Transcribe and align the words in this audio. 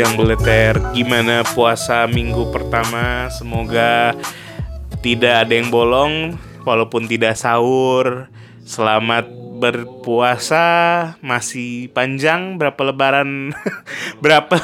Bujang 0.00 0.16
Beleter. 0.16 0.80
Gimana 0.96 1.44
puasa 1.44 2.08
minggu 2.08 2.48
pertama? 2.48 3.28
Semoga 3.28 4.16
tidak 5.04 5.44
ada 5.44 5.52
yang 5.52 5.68
bolong, 5.68 6.40
walaupun 6.64 7.04
tidak 7.04 7.36
sahur. 7.36 8.32
Selamat 8.64 9.28
berpuasa, 9.60 10.64
masih 11.20 11.92
panjang. 11.92 12.56
Berapa 12.56 12.80
lebaran? 12.80 13.52
berapa 14.24 14.56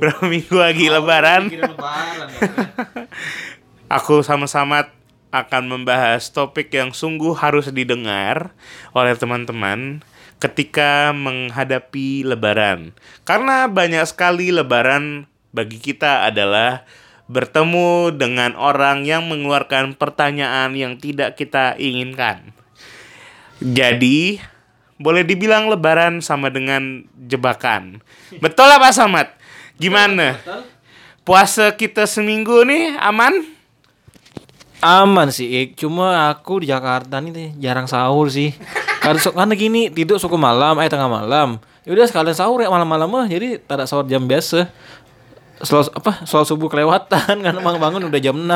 berapa 0.00 0.24
minggu 0.24 0.56
lagi 0.56 0.88
lebaran? 0.88 1.52
Aku 4.00 4.24
sama-sama 4.24 4.88
akan 5.36 5.68
membahas 5.68 6.32
topik 6.32 6.72
yang 6.72 6.96
sungguh 6.96 7.36
harus 7.36 7.68
didengar 7.76 8.56
oleh 8.96 9.12
teman-teman 9.20 10.00
ketika 10.40 11.12
menghadapi 11.12 12.24
lebaran. 12.24 12.96
Karena 13.28 13.68
banyak 13.68 14.08
sekali 14.08 14.48
lebaran 14.50 15.28
bagi 15.52 15.76
kita 15.76 16.24
adalah 16.26 16.88
bertemu 17.30 18.10
dengan 18.16 18.58
orang 18.58 19.06
yang 19.06 19.28
mengeluarkan 19.30 19.94
pertanyaan 19.94 20.74
yang 20.74 20.98
tidak 20.98 21.38
kita 21.38 21.78
inginkan. 21.78 22.50
Jadi, 23.60 24.40
boleh 24.98 25.22
dibilang 25.22 25.68
lebaran 25.70 26.24
sama 26.24 26.48
dengan 26.50 27.06
jebakan. 27.14 28.00
Betul 28.42 28.66
lah 28.66 28.82
Pak 28.82 28.92
Samad? 28.96 29.28
Gimana? 29.78 30.40
Puasa 31.22 31.70
kita 31.76 32.08
seminggu 32.08 32.64
nih 32.66 32.98
aman? 32.98 33.44
Aman 34.80 35.28
sih, 35.28 35.44
Ik. 35.60 35.76
cuma 35.76 36.32
aku 36.32 36.64
di 36.64 36.72
Jakarta 36.72 37.20
nih 37.20 37.52
jarang 37.60 37.84
sahur 37.84 38.32
sih. 38.32 38.56
Karena 39.10 39.20
karena 39.34 39.54
gini 39.58 39.90
tidur 39.90 40.22
suku 40.22 40.38
malam, 40.38 40.78
eh 40.78 40.86
tengah 40.86 41.10
malam. 41.10 41.58
Ya 41.82 41.90
udah 41.96 42.06
sekalian 42.06 42.36
sahur 42.36 42.62
ya 42.62 42.70
malam-malam 42.70 43.10
mah, 43.10 43.26
jadi 43.26 43.58
ada 43.66 43.82
sahur 43.84 44.06
jam 44.06 44.22
biasa. 44.22 44.70
Selalu 45.60 45.92
apa? 45.92 46.22
Selalu 46.24 46.46
subuh 46.46 46.68
kelewatan 46.70 47.34
karena 47.44 47.60
bangun 47.60 47.80
bangun 47.82 48.02
udah 48.06 48.20
jam 48.22 48.36
6, 48.38 48.48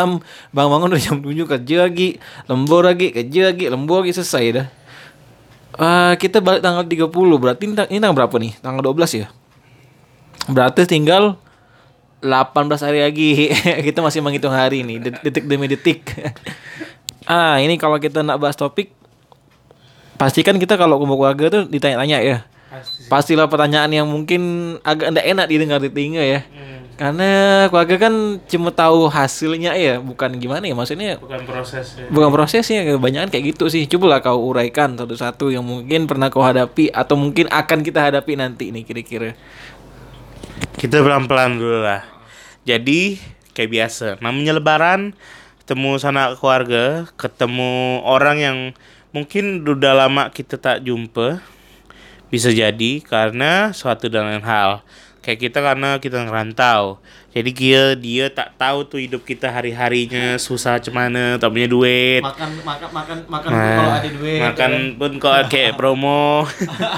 bangun 0.54 0.70
bangun 0.70 0.88
udah 0.94 1.02
jam 1.02 1.16
7 1.18 1.52
kerja 1.58 1.76
lagi, 1.90 2.08
lembur 2.46 2.86
lagi, 2.86 3.10
kerja 3.10 3.50
lagi, 3.50 3.64
lembur 3.66 4.06
lagi 4.06 4.12
selesai 4.14 4.44
dah. 4.54 4.66
Uh, 5.74 6.14
kita 6.22 6.38
balik 6.38 6.62
tanggal 6.62 6.86
30 6.86 7.10
berarti 7.10 7.62
ini, 7.66 7.74
ini 7.90 7.98
tanggal 7.98 8.16
berapa 8.22 8.36
nih? 8.38 8.52
Tanggal 8.62 8.94
12 8.94 9.20
ya? 9.20 9.26
Berarti 10.46 10.86
tinggal 10.86 11.42
18 12.24 12.80
hari 12.80 13.00
lagi 13.04 13.52
kita 13.92 14.00
masih 14.00 14.24
menghitung 14.24 14.56
hari 14.56 14.80
nih 14.80 15.12
detik 15.20 15.44
demi 15.44 15.68
detik 15.68 16.08
ah 17.28 17.60
ini 17.60 17.76
kalau 17.76 18.00
kita 18.00 18.24
nak 18.24 18.40
bahas 18.40 18.56
topik 18.56 18.96
pastikan 20.16 20.56
kita 20.58 20.78
kalau 20.78 21.00
kumpul 21.00 21.20
keluarga 21.20 21.50
tuh 21.50 21.62
ditanya-tanya 21.68 22.18
ya 22.22 22.38
Pasti. 22.74 23.06
pastilah 23.06 23.46
pertanyaan 23.46 23.90
yang 23.94 24.06
mungkin 24.10 24.74
agak 24.82 25.14
tidak 25.14 25.26
enak 25.30 25.46
didengar 25.46 25.78
di 25.78 25.90
telinga 25.94 26.22
ya 26.26 26.40
hmm. 26.42 26.98
karena 26.98 27.30
keluarga 27.70 27.96
kan 28.02 28.14
cuma 28.50 28.74
tahu 28.74 29.06
hasilnya 29.06 29.78
ya 29.78 30.02
bukan 30.02 30.42
gimana 30.42 30.66
ya 30.66 30.74
maksudnya 30.74 31.22
bukan 31.22 31.46
proses 31.46 31.86
ya. 31.94 32.10
bukan 32.10 32.30
prosesnya 32.34 32.82
kebanyakan 32.82 33.30
kayak 33.30 33.54
gitu 33.54 33.70
sih 33.70 33.86
coba 33.86 34.18
lah 34.18 34.20
kau 34.26 34.42
uraikan 34.42 34.98
satu-satu 34.98 35.54
yang 35.54 35.62
mungkin 35.62 36.10
pernah 36.10 36.34
kau 36.34 36.42
hadapi 36.42 36.90
atau 36.90 37.14
mungkin 37.14 37.46
akan 37.46 37.86
kita 37.86 38.10
hadapi 38.10 38.34
nanti 38.34 38.74
nih 38.74 38.82
kira-kira 38.82 39.38
kita 40.74 40.98
pelan-pelan 40.98 41.62
dulu 41.62 41.78
lah 41.78 42.14
jadi 42.64 43.20
kayak 43.54 43.70
biasa, 43.70 44.06
namanya 44.18 44.58
lebaran, 44.58 45.14
ketemu 45.62 46.00
sana 46.00 46.34
keluarga, 46.34 47.06
ketemu 47.20 48.02
orang 48.02 48.36
yang 48.40 48.58
mungkin 49.14 49.62
udah 49.62 49.94
lama 49.94 50.26
kita 50.34 50.58
tak 50.58 50.82
jumpa. 50.82 51.38
Bisa 52.34 52.50
jadi 52.50 52.98
karena 52.98 53.70
suatu 53.70 54.10
dan 54.10 54.26
lain 54.26 54.42
hal. 54.42 54.82
Kayak 55.22 55.40
kita 55.48 55.58
karena 55.62 55.96
kita 56.02 56.26
ngerantau. 56.26 56.98
Jadi 57.32 57.50
dia 57.50 57.82
dia 57.96 58.26
tak 58.28 58.58
tahu 58.60 58.84
tuh 58.84 59.00
hidup 59.00 59.24
kita 59.24 59.48
hari 59.48 59.72
harinya 59.72 60.36
susah 60.36 60.76
cemana 60.82 61.40
tak 61.40 61.48
punya 61.48 61.64
duit. 61.70 62.20
Makan 62.20 62.60
makan 62.60 62.88
makan 62.92 63.16
makan 63.26 63.50
nah, 63.50 63.74
kalau 63.74 63.92
ada 63.96 64.10
duit 64.10 64.38
makan 64.42 64.70
ya. 64.70 64.98
pun 65.00 65.12
kok 65.16 65.34
kayak 65.48 65.72
promo. 65.78 66.44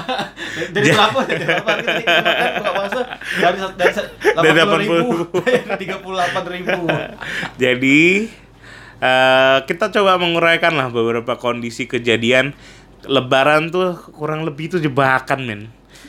Dari 0.75 0.91
berapa? 0.91 1.19
Dari 1.23 1.41
berapa? 1.45 1.71
Kita 1.79 2.13
makan 2.19 2.49
buka 2.59 2.71
puasa. 2.75 3.01
Dari 3.39 3.57
dari 4.35 4.49
delapan 4.57 4.79
puluh. 4.83 5.09
Tiga 5.81 5.95
puluh 6.03 6.15
delapan 6.19 6.43
ribu. 6.51 6.81
Jadi 7.55 8.01
uh, 9.01 9.63
kita 9.65 9.89
coba 9.93 10.17
menguraikan 10.21 10.73
lah 10.75 10.89
beberapa 10.93 11.37
kondisi 11.37 11.85
kejadian 11.85 12.53
lebaran 13.05 13.69
tuh 13.69 13.97
kurang 14.13 14.43
lebih 14.43 14.73
tuh 14.73 14.81
jebakan 14.81 15.41
men 15.45 15.61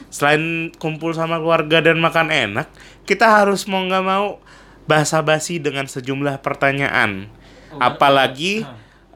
selain 0.08 0.72
kumpul 0.80 1.12
sama 1.12 1.36
keluarga 1.40 1.84
dan 1.84 2.00
makan 2.00 2.32
enak, 2.32 2.68
kita 3.04 3.28
harus 3.28 3.68
mau 3.68 3.84
nggak 3.84 4.04
mau 4.04 4.40
basa-basi 4.88 5.60
dengan 5.60 5.84
sejumlah 5.84 6.40
pertanyaan. 6.40 7.28
Oh, 7.76 7.80
Apalagi 7.80 8.64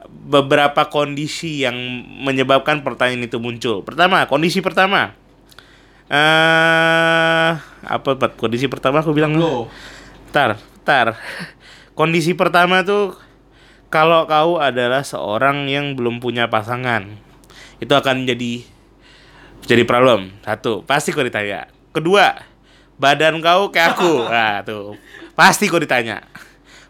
beberapa 0.05 0.85
kondisi 0.93 1.65
yang 1.65 1.75
menyebabkan 2.21 2.85
pertanyaan 2.85 3.25
itu 3.25 3.41
muncul. 3.41 3.81
Pertama, 3.81 4.29
kondisi 4.29 4.61
pertama. 4.61 5.17
Eh, 6.13 6.13
uh, 6.13 7.51
apa 7.89 8.09
Pat? 8.13 8.37
Kondisi 8.37 8.69
pertama 8.69 9.01
aku 9.01 9.17
bilang. 9.17 9.33
Tar, 10.29 10.61
tar. 10.85 11.17
Kondisi 11.97 12.37
pertama 12.37 12.85
tuh 12.85 13.17
kalau 13.93 14.25
kau 14.25 14.57
adalah 14.57 15.05
seorang 15.05 15.69
yang 15.69 15.93
belum 15.93 16.17
punya 16.17 16.49
pasangan, 16.49 17.13
itu 17.77 17.93
akan 17.93 18.25
jadi 18.25 18.65
jadi 19.69 19.85
problem. 19.85 20.33
Satu 20.41 20.81
pasti 20.81 21.13
kau 21.13 21.21
ditanya. 21.21 21.69
Kedua 21.93 22.33
badan 22.97 23.37
kau 23.37 23.69
kayak 23.69 23.93
aku. 23.93 24.25
Nah 24.33 24.65
tuh 24.65 24.97
pasti 25.37 25.69
kau 25.69 25.77
ditanya. 25.77 26.25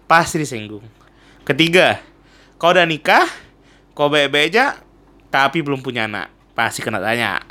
Pasti 0.08 0.40
disinggung. 0.40 0.88
Ketiga 1.44 2.00
kau 2.56 2.72
udah 2.72 2.88
nikah 2.88 3.28
kau 3.92 4.08
baik-baik 4.08 4.56
aja 4.56 4.80
tapi 5.28 5.60
belum 5.60 5.84
punya 5.84 6.08
anak. 6.08 6.32
Pasti 6.56 6.80
kena 6.80 7.04
tanya. 7.04 7.44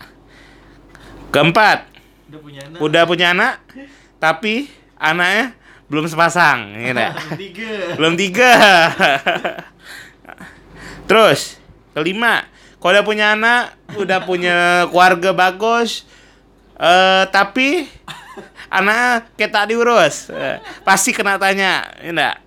Keempat 1.28 1.92
udah 2.32 2.40
punya 2.40 2.60
anak, 2.64 2.78
udah 2.80 3.02
punya 3.04 3.26
anak 3.36 3.54
tapi 4.16 4.72
anaknya 4.96 5.52
belum 5.92 6.08
sepasang 6.08 6.72
gitu. 6.80 6.96
belum 6.96 7.36
tiga 7.36 7.72
belum 8.00 8.14
tiga 8.16 8.52
terus 11.04 11.60
kelima 11.92 12.48
kalau 12.82 12.98
udah 12.98 13.06
punya 13.06 13.26
anak, 13.38 13.78
udah 13.94 14.18
punya 14.26 14.56
keluarga 14.90 15.30
bagus, 15.30 16.02
uh, 16.74 17.22
tapi 17.30 17.86
anak 18.66 19.30
kayak 19.38 19.54
tak 19.54 19.70
diurus, 19.70 20.26
uh, 20.34 20.58
pasti 20.82 21.14
kena 21.14 21.38
tanya, 21.38 21.86
enggak? 22.02 22.42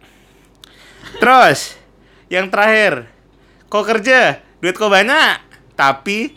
Terus, 1.24 1.80
yang 2.28 2.52
terakhir, 2.52 3.08
kok 3.72 3.88
kerja, 3.88 4.44
duit 4.60 4.76
kok 4.76 4.92
banyak, 4.92 5.40
tapi 5.80 6.36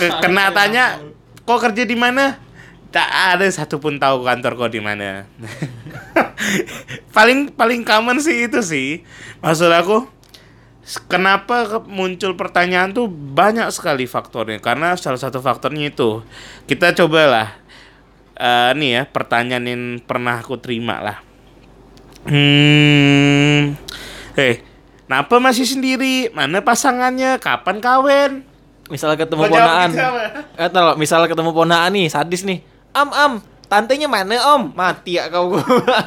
ke 0.00 0.06
kena 0.24 0.48
tanya, 0.56 0.96
kok 1.44 1.60
kerja 1.60 1.84
di 1.84 2.00
mana? 2.00 2.40
Tak 2.88 3.36
ada 3.36 3.44
satupun 3.52 4.00
tahu 4.00 4.24
kantor 4.24 4.64
kok 4.64 4.72
di 4.72 4.80
mana. 4.80 5.28
paling 7.16 7.52
paling 7.54 7.84
common 7.84 8.18
sih 8.18 8.48
itu 8.48 8.60
sih. 8.60 8.88
Maksud 9.40 9.70
aku, 9.70 10.08
kenapa 11.06 11.82
muncul 11.86 12.34
pertanyaan 12.34 12.90
tuh 12.90 13.06
banyak 13.10 13.68
sekali 13.70 14.08
faktornya. 14.08 14.58
Karena 14.58 14.96
salah 14.96 15.20
satu 15.20 15.38
faktornya 15.38 15.92
itu 15.92 16.24
kita 16.66 16.92
cobalah 16.96 17.56
uh, 18.40 18.70
nih 18.74 18.90
ya 18.90 19.02
pertanyaan 19.06 19.64
yang 19.66 19.82
pernah 20.02 20.40
aku 20.40 20.56
terima 20.56 21.00
lah. 21.00 21.18
Hmm 22.24 23.76
eh 24.38 24.38
hey, 24.38 24.54
kenapa 25.04 25.42
masih 25.42 25.66
sendiri? 25.66 26.30
Mana 26.30 26.62
pasangannya? 26.62 27.36
Kapan 27.42 27.76
kawin? 27.82 28.32
Misalnya 28.90 29.18
ketemu 29.22 29.46
ponaan. 29.46 29.90
eh 30.58 30.68
misalnya 30.98 31.28
ketemu 31.30 31.50
ponaan 31.50 31.90
nih 31.94 32.06
sadis 32.10 32.42
nih. 32.46 32.62
Am 32.94 33.10
am 33.14 33.32
tantenya 33.70 34.10
mana 34.10 34.34
om? 34.58 34.74
Mati 34.74 35.14
ya 35.14 35.30
kau. 35.30 35.54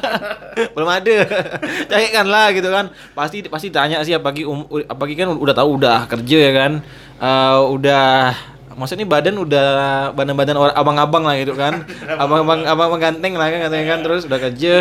Belum 0.76 0.90
ada. 0.92 1.16
Cari 1.90 2.12
kan 2.12 2.28
lah 2.28 2.52
gitu 2.52 2.68
kan. 2.68 2.92
Pasti 3.16 3.40
pasti 3.48 3.72
tanya 3.72 4.04
sih 4.04 4.12
apalagi 4.12 4.44
um, 4.44 4.68
apalagi 4.84 5.16
kan 5.16 5.32
udah 5.32 5.54
tahu 5.56 5.80
udah 5.80 6.04
kerja 6.04 6.38
ya 6.38 6.52
kan. 6.52 6.72
Uh, 7.16 7.72
udah 7.72 8.36
maksudnya 8.76 9.08
badan 9.08 9.40
udah 9.40 9.66
badan-badan 10.12 10.60
orang 10.60 10.76
abang-abang 10.76 11.24
lah 11.24 11.40
gitu 11.40 11.56
kan. 11.56 11.88
Abang-abang 12.22 12.68
abang 12.68 13.00
ganteng 13.00 13.32
lah 13.40 13.48
kan 13.48 13.60
katanya 13.66 13.86
kan. 13.96 13.98
Terus 14.04 14.22
udah 14.28 14.38
kerja 14.38 14.74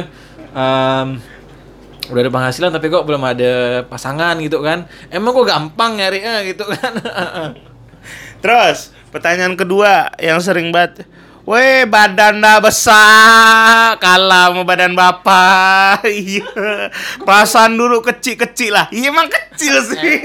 um, 0.52 1.08
udah 2.12 2.20
ada 2.20 2.32
penghasilan 2.36 2.70
tapi 2.76 2.92
kok 2.92 3.08
belum 3.08 3.24
ada 3.24 3.52
pasangan 3.88 4.36
gitu 4.44 4.60
kan. 4.60 4.92
Emang 5.08 5.32
kok 5.32 5.48
gampang 5.48 5.96
nyarinya 5.96 6.44
gitu 6.44 6.68
kan. 6.68 7.00
Terus 8.44 8.92
pertanyaan 9.08 9.56
kedua 9.56 10.12
yang 10.20 10.44
sering 10.44 10.76
banget 10.76 11.08
Weh 11.44 11.84
badan 11.84 12.40
dah 12.40 12.64
besar 12.64 14.00
kalah 14.00 14.56
sama 14.56 14.64
badan 14.64 14.96
bapak. 14.96 16.00
Iya. 16.08 16.88
Perasaan 17.20 17.76
dulu 17.76 18.00
kecil-kecil 18.00 18.72
lah. 18.72 18.88
Iya 18.96 19.12
emang 19.12 19.28
kecil 19.28 19.76
sih. 19.92 20.24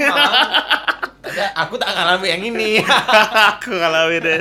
aku 1.59 1.75
tak 1.75 1.91
ngalami 1.91 2.27
yang 2.31 2.43
ini. 2.55 2.71
aku 3.51 3.75
ngalami 3.75 4.17
deh. 4.23 4.39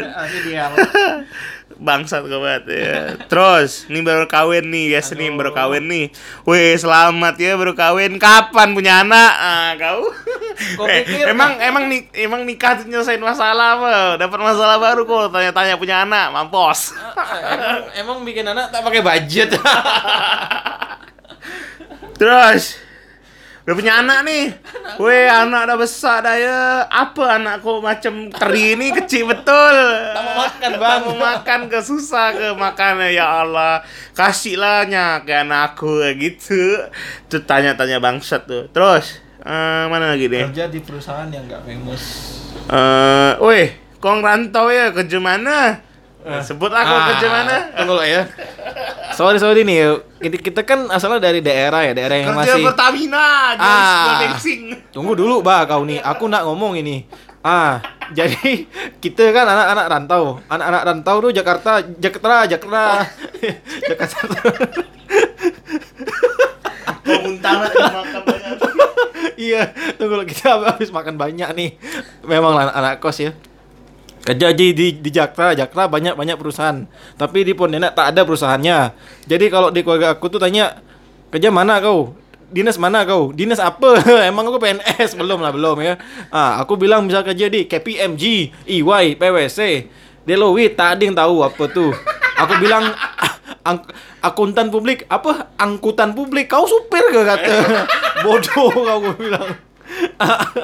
Bangsat 1.79 2.27
banget 2.27 2.63
ya. 2.67 3.15
Terus, 3.31 3.87
nih 3.87 4.03
baru 4.03 4.27
kawin 4.27 4.67
nih, 4.67 4.99
ya 4.99 5.01
nih 5.01 5.31
baru 5.31 5.55
kawin 5.55 5.87
nih. 5.87 6.07
Wih, 6.43 6.75
selamat 6.75 7.39
ya 7.39 7.55
baru 7.55 7.73
kawin. 7.73 8.19
Kapan 8.19 8.75
punya 8.75 9.07
anak? 9.07 9.33
Ah, 9.39 9.71
kau. 9.79 10.11
Kok 10.75 10.87
Eh, 10.91 11.07
pikir- 11.07 11.31
emang 11.31 11.55
emang 11.63 11.87
nih 11.87 12.11
emang 12.19 12.43
nikah 12.43 12.83
tuh 12.83 12.91
nyelesain 12.91 13.23
masalah 13.23 13.79
apa? 13.79 13.91
Dapat 14.19 14.39
masalah 14.43 14.77
baru 14.77 15.07
kok 15.07 15.31
tanya-tanya 15.31 15.79
punya 15.79 16.03
anak, 16.03 16.35
mampus. 16.35 16.99
emang, 17.47 17.81
emang 17.95 18.19
bikin 18.27 18.43
anak 18.43 18.75
tak 18.75 18.83
pakai 18.83 18.99
budget. 19.01 19.55
Terus 22.19 22.75
udah 23.69 23.77
punya 23.77 24.01
anak 24.01 24.25
nih. 24.25 24.49
Weh, 24.97 25.29
anak 25.29 25.69
udah 25.69 25.77
besar 25.77 26.25
dah 26.25 26.41
ya. 26.41 26.89
Apa 26.89 27.37
anak 27.37 27.61
kok 27.61 27.85
macam 27.85 28.33
teri 28.33 28.73
ini 28.73 28.97
kecil 28.97 29.29
betul. 29.29 29.77
Tak 30.17 30.25
mau 30.25 30.41
makan, 30.41 30.71
Bang. 30.81 30.89
Tak 30.89 30.99
mau 31.05 31.17
makan 31.21 31.61
ke 31.69 31.79
susah 31.85 32.33
ke 32.33 32.49
makannya 32.57 33.13
ya 33.13 33.45
Allah. 33.45 33.85
Kasihlah 34.17 34.89
nya 34.89 35.21
ke 35.21 35.37
anak 35.37 35.77
aku 35.77 36.01
gitu. 36.17 36.81
Tuh 37.29 37.45
tanya-tanya 37.45 38.01
bangsat 38.01 38.49
tuh. 38.49 38.73
Terus 38.73 39.21
eh, 39.45 39.85
mana 39.93 40.17
lagi 40.17 40.33
nih? 40.33 40.49
Kerja 40.49 40.73
di 40.73 40.81
perusahaan 40.81 41.29
yang 41.29 41.45
nggak 41.45 41.69
famous. 41.69 42.05
Eh, 42.73 43.33
weh, 43.45 43.77
kong 44.01 44.25
rantau 44.25 44.73
ya 44.73 44.97
kerja 44.97 45.21
mana? 45.21 45.85
Sebut 46.45 46.69
aku 46.69 46.95
kerja 47.15 47.27
mana? 47.33 47.57
Ah, 47.57 47.61
Tunggu 47.81 47.95
lo 47.97 48.05
ya. 48.05 48.23
Sorry 49.17 49.41
sorry 49.41 49.65
nih, 49.65 49.99
kita, 50.21 50.37
kita 50.39 50.61
kan 50.63 50.87
asalnya 50.93 51.19
dari 51.19 51.41
daerah 51.43 51.83
ya, 51.83 51.93
daerah 51.97 52.17
yang 52.21 52.31
Kerja 52.37 52.55
masih. 52.55 52.65
Pertamina, 52.71 53.27
jual 53.57 53.67
Ah. 53.67 54.31
Tunggu 54.93 55.13
dulu, 55.17 55.41
bah 55.41 55.65
kau 55.65 55.83
nih. 55.83 55.99
Aku 56.05 56.29
nak 56.31 56.45
ngomong 56.47 56.79
ini. 56.79 57.09
Ah, 57.43 57.81
jadi 58.13 58.69
kita 59.03 59.33
kan 59.33 59.49
anak-anak 59.49 59.87
rantau. 59.89 60.25
Anak-anak 60.47 60.83
rantau 60.85 61.17
tuh 61.25 61.33
Jakarta, 61.33 61.81
Jakarta, 61.99 62.47
Jakarta. 62.47 62.83
Jakarta. 63.91 64.19
Kau 67.09 67.19
muntah 67.25 67.55
lah, 67.57 67.71
makan 67.73 68.23
banyak. 68.23 68.55
iya, 69.49 69.63
tunggu 69.97 70.23
kita 70.29 70.61
habis 70.61 70.93
makan 70.93 71.17
banyak 71.17 71.49
nih. 71.57 71.71
Memang 72.23 72.55
anak, 72.55 72.75
anak 72.77 72.95
kos 73.01 73.19
ya. 73.19 73.33
Kerja 74.25 74.53
di, 74.53 74.75
di, 74.77 74.87
di 74.99 75.11
Jakarta, 75.13 75.55
Jakarta 75.55 75.89
banyak-banyak 75.89 76.37
perusahaan. 76.37 76.85
Tapi 77.17 77.47
di 77.47 77.53
Pontianak 77.55 77.97
tak 77.97 78.13
ada 78.13 78.27
perusahaannya. 78.27 78.79
Jadi 79.25 79.47
kalau 79.49 79.69
di 79.73 79.81
keluarga 79.81 80.17
aku 80.17 80.29
tuh 80.29 80.41
tanya, 80.43 80.83
kerja 81.33 81.49
mana 81.49 81.81
kau? 81.81 82.13
Dinas 82.49 82.81
mana 82.81 83.05
kau? 83.05 83.31
Dinas 83.33 83.61
apa? 83.61 84.01
Emang 84.31 84.49
aku 84.49 84.57
PNS? 84.57 85.17
Belum 85.17 85.41
lah, 85.45 85.53
belum 85.53 85.77
ya. 85.85 86.01
Ah, 86.33 86.61
aku 86.65 86.81
bilang 86.81 87.05
bisa 87.05 87.21
kerja 87.21 87.47
di 87.53 87.69
KPMG, 87.69 88.25
EY, 88.65 89.21
PwC, 89.21 89.89
Deloitte, 90.25 90.77
tak 90.77 90.97
ada 90.97 91.03
yang 91.05 91.17
tahu 91.17 91.45
apa 91.45 91.65
tuh. 91.69 91.93
Aku 92.39 92.55
bilang 92.61 92.93
ang- 93.65 93.89
akuntan 94.25 94.73
publik, 94.73 95.05
apa? 95.13 95.53
Angkutan 95.61 96.17
publik. 96.17 96.49
Kau 96.49 96.65
supir 96.65 97.05
ke 97.13 97.21
kata? 97.21 97.85
Bodoh 98.25 98.73
kau 98.73 99.13
bilang. 99.17 99.49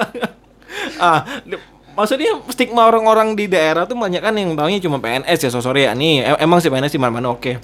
ah, 1.05 1.21
di- 1.45 1.74
maksudnya 1.95 2.43
stigma 2.51 2.85
orang-orang 2.87 3.33
di 3.33 3.47
daerah 3.47 3.87
tuh 3.87 3.95
banyak 3.95 4.19
kan 4.19 4.35
yang 4.35 4.53
taunya 4.53 4.79
cuma 4.83 4.99
PNS 4.99 5.47
ya 5.47 5.49
sosore 5.49 5.87
ya 5.87 5.95
nih 5.95 6.35
em- 6.35 6.39
emang 6.43 6.59
sih 6.59 6.69
PNS 6.69 6.93
di 6.93 7.01
mana-mana 7.01 7.31
oke 7.31 7.57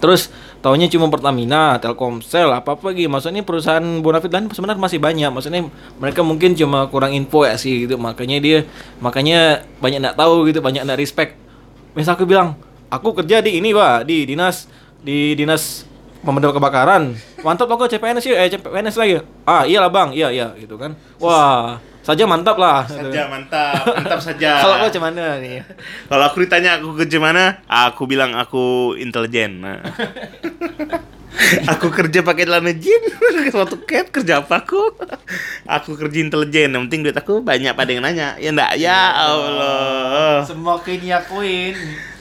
terus 0.00 0.32
taunya 0.60 0.92
cuma 0.92 1.08
Pertamina, 1.08 1.80
Telkomsel, 1.80 2.52
apa 2.52 2.76
apa 2.76 2.92
gitu. 2.92 3.08
Maksudnya 3.08 3.40
perusahaan 3.44 3.82
bonafit 4.04 4.28
lain 4.28 4.52
sebenarnya 4.52 4.80
masih 4.80 5.00
banyak. 5.00 5.30
Maksudnya 5.32 5.62
mereka 5.96 6.20
mungkin 6.20 6.52
cuma 6.52 6.84
kurang 6.92 7.16
info 7.16 7.48
ya 7.48 7.56
sih 7.56 7.88
gitu. 7.88 7.96
Makanya 7.96 8.36
dia 8.40 8.58
makanya 9.00 9.64
banyak 9.80 9.98
nggak 10.04 10.16
tahu 10.20 10.48
gitu, 10.52 10.60
banyak 10.60 10.84
nggak 10.84 11.00
respect. 11.00 11.36
Misal 11.96 12.14
aku 12.14 12.28
bilang, 12.28 12.54
aku 12.92 13.16
kerja 13.16 13.40
di 13.40 13.58
ini 13.58 13.72
pak, 13.72 14.04
di 14.06 14.28
dinas 14.28 14.68
di 15.00 15.32
dinas 15.32 15.88
pemadam 16.20 16.52
kebakaran. 16.52 17.16
Mantap 17.40 17.72
aku 17.72 17.88
CPNS 17.88 18.24
ya, 18.28 18.36
eh 18.36 18.48
CPNS 18.52 18.96
lagi. 19.00 19.24
Ah 19.48 19.64
iyalah 19.64 19.88
bang, 19.88 20.08
iya 20.12 20.28
iya 20.28 20.52
gitu 20.60 20.76
kan. 20.76 20.92
Wah 21.16 21.80
saja 22.00 22.24
mantap 22.24 22.56
lah. 22.56 22.88
Saja 22.88 23.28
mantap, 23.28 23.84
mantap 23.84 24.20
saja. 24.20 24.50
Kalau 24.64 24.74
kau 24.80 24.90
cuman 25.00 25.12
nih? 25.40 25.60
Kalau 26.08 26.24
aku 26.24 26.36
ditanya 26.44 26.80
aku 26.80 26.96
kerja 26.96 27.18
mana, 27.20 27.60
aku 27.68 28.02
bilang 28.08 28.32
aku 28.36 28.96
intelijen. 28.96 29.60
Nah. 29.60 29.84
aku 31.72 31.88
kerja 31.92 32.20
pakai 32.24 32.44
celana 32.48 32.72
jean, 32.74 33.02
suatu 33.52 33.80
cat 33.84 34.08
kerja 34.08 34.42
apa 34.42 34.64
aku? 34.64 34.80
Aku 35.68 35.94
kerja 35.94 36.18
intelijen, 36.24 36.72
yang 36.74 36.88
penting 36.88 37.06
duit 37.06 37.16
aku 37.16 37.44
banyak 37.44 37.72
pada 37.76 37.90
yang 37.92 38.04
nanya. 38.04 38.36
Ya 38.40 38.50
enggak, 38.50 38.72
ya 38.80 39.00
Allah. 39.14 40.42
Semakin 40.48 41.00
yakuin. 41.04 41.76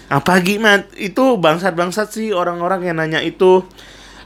Apa 0.10 0.42
gimana? 0.42 0.90
Itu 0.98 1.38
bangsat-bangsat 1.38 2.10
sih 2.10 2.28
orang-orang 2.34 2.82
yang 2.90 2.98
nanya 2.98 3.22
itu. 3.22 3.62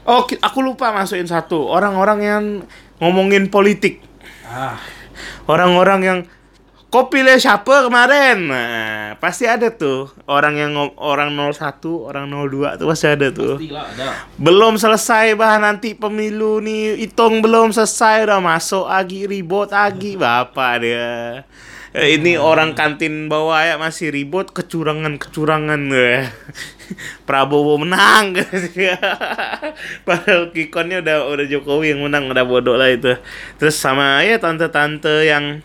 Oh, 0.04 0.20
aku 0.24 0.58
lupa 0.60 0.92
masukin 0.92 1.28
satu. 1.28 1.64
Orang-orang 1.68 2.18
yang 2.20 2.44
ngomongin 3.00 3.48
politik. 3.52 4.00
Ah, 4.44 4.76
Orang-orang 5.46 6.00
yang 6.04 6.18
kau 6.94 7.10
pilih 7.10 7.34
siapa 7.42 7.90
kemarin? 7.90 8.46
Nah, 8.46 9.18
pasti 9.18 9.50
ada 9.50 9.66
tuh 9.66 10.14
orang 10.30 10.54
yang 10.54 10.72
orang 10.94 11.34
01, 11.34 11.58
orang 11.90 12.30
02 12.30 12.78
tuh 12.78 12.86
pasti 12.86 13.06
ada 13.10 13.28
tuh. 13.34 13.58
pastilah 13.58 13.84
ada. 13.98 14.06
Belum 14.38 14.78
selesai 14.78 15.34
bah 15.34 15.58
nanti 15.58 15.98
pemilu 15.98 16.62
nih 16.62 17.02
hitung 17.02 17.42
belum 17.42 17.74
selesai 17.74 18.30
udah 18.30 18.38
masuk 18.38 18.86
lagi 18.86 19.26
ribut 19.26 19.74
lagi 19.74 20.14
bapak 20.14 20.72
dia. 20.86 21.42
Eh, 21.94 22.18
Ini 22.18 22.34
orang 22.42 22.74
kantin 22.74 23.30
bawah 23.30 23.62
ya 23.62 23.78
masih 23.78 24.10
ribut 24.10 24.50
kecurangan-kecurangan 24.50 25.80
eh. 25.94 26.26
Prabowo 27.26 27.78
menang 27.78 28.34
Padahal 30.06 30.50
kikonnya 30.50 31.06
udah 31.06 31.16
udah 31.30 31.46
Jokowi 31.46 31.94
yang 31.94 32.02
menang 32.02 32.26
udah 32.34 32.42
bodoh 32.42 32.74
lah 32.74 32.90
itu. 32.90 33.14
Terus 33.62 33.78
sama 33.78 34.26
ya 34.26 34.42
tante-tante 34.42 35.22
yang 35.22 35.62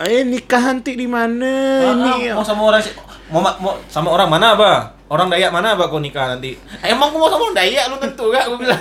eh 0.00 0.24
nikah 0.24 0.64
nanti 0.64 0.96
di 0.96 1.04
mana 1.04 1.52
ini? 1.92 2.32
mau 2.32 2.40
sama 2.40 2.72
orang 2.72 2.80
mau, 3.28 3.44
ma- 3.44 3.58
mau 3.60 3.76
sama 3.84 4.08
orang 4.16 4.32
mana 4.32 4.56
apa? 4.56 4.96
Orang 5.12 5.28
Dayak 5.28 5.52
mana 5.52 5.76
apa 5.76 5.92
kau 5.92 6.00
nikah 6.00 6.24
nanti? 6.24 6.56
Emang 6.80 7.12
aku 7.12 7.20
mau 7.20 7.28
sama 7.28 7.52
orang 7.52 7.56
Dayak 7.60 7.84
lu 7.92 7.96
tentu 8.00 8.32
gak? 8.32 8.48
Aku 8.48 8.56
bilang. 8.56 8.80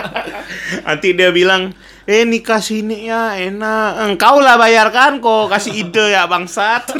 Nanti 0.86 1.08
dia 1.12 1.28
bilang, 1.28 1.74
eh 2.10 2.26
nikah 2.26 2.58
sini 2.58 3.06
ya 3.06 3.38
enak. 3.38 4.10
Engkau 4.10 4.42
lah 4.42 4.58
bayarkan 4.58 5.22
kok 5.22 5.46
kasih 5.46 5.86
ide 5.86 6.10
ya 6.10 6.26
bangsat. 6.26 6.90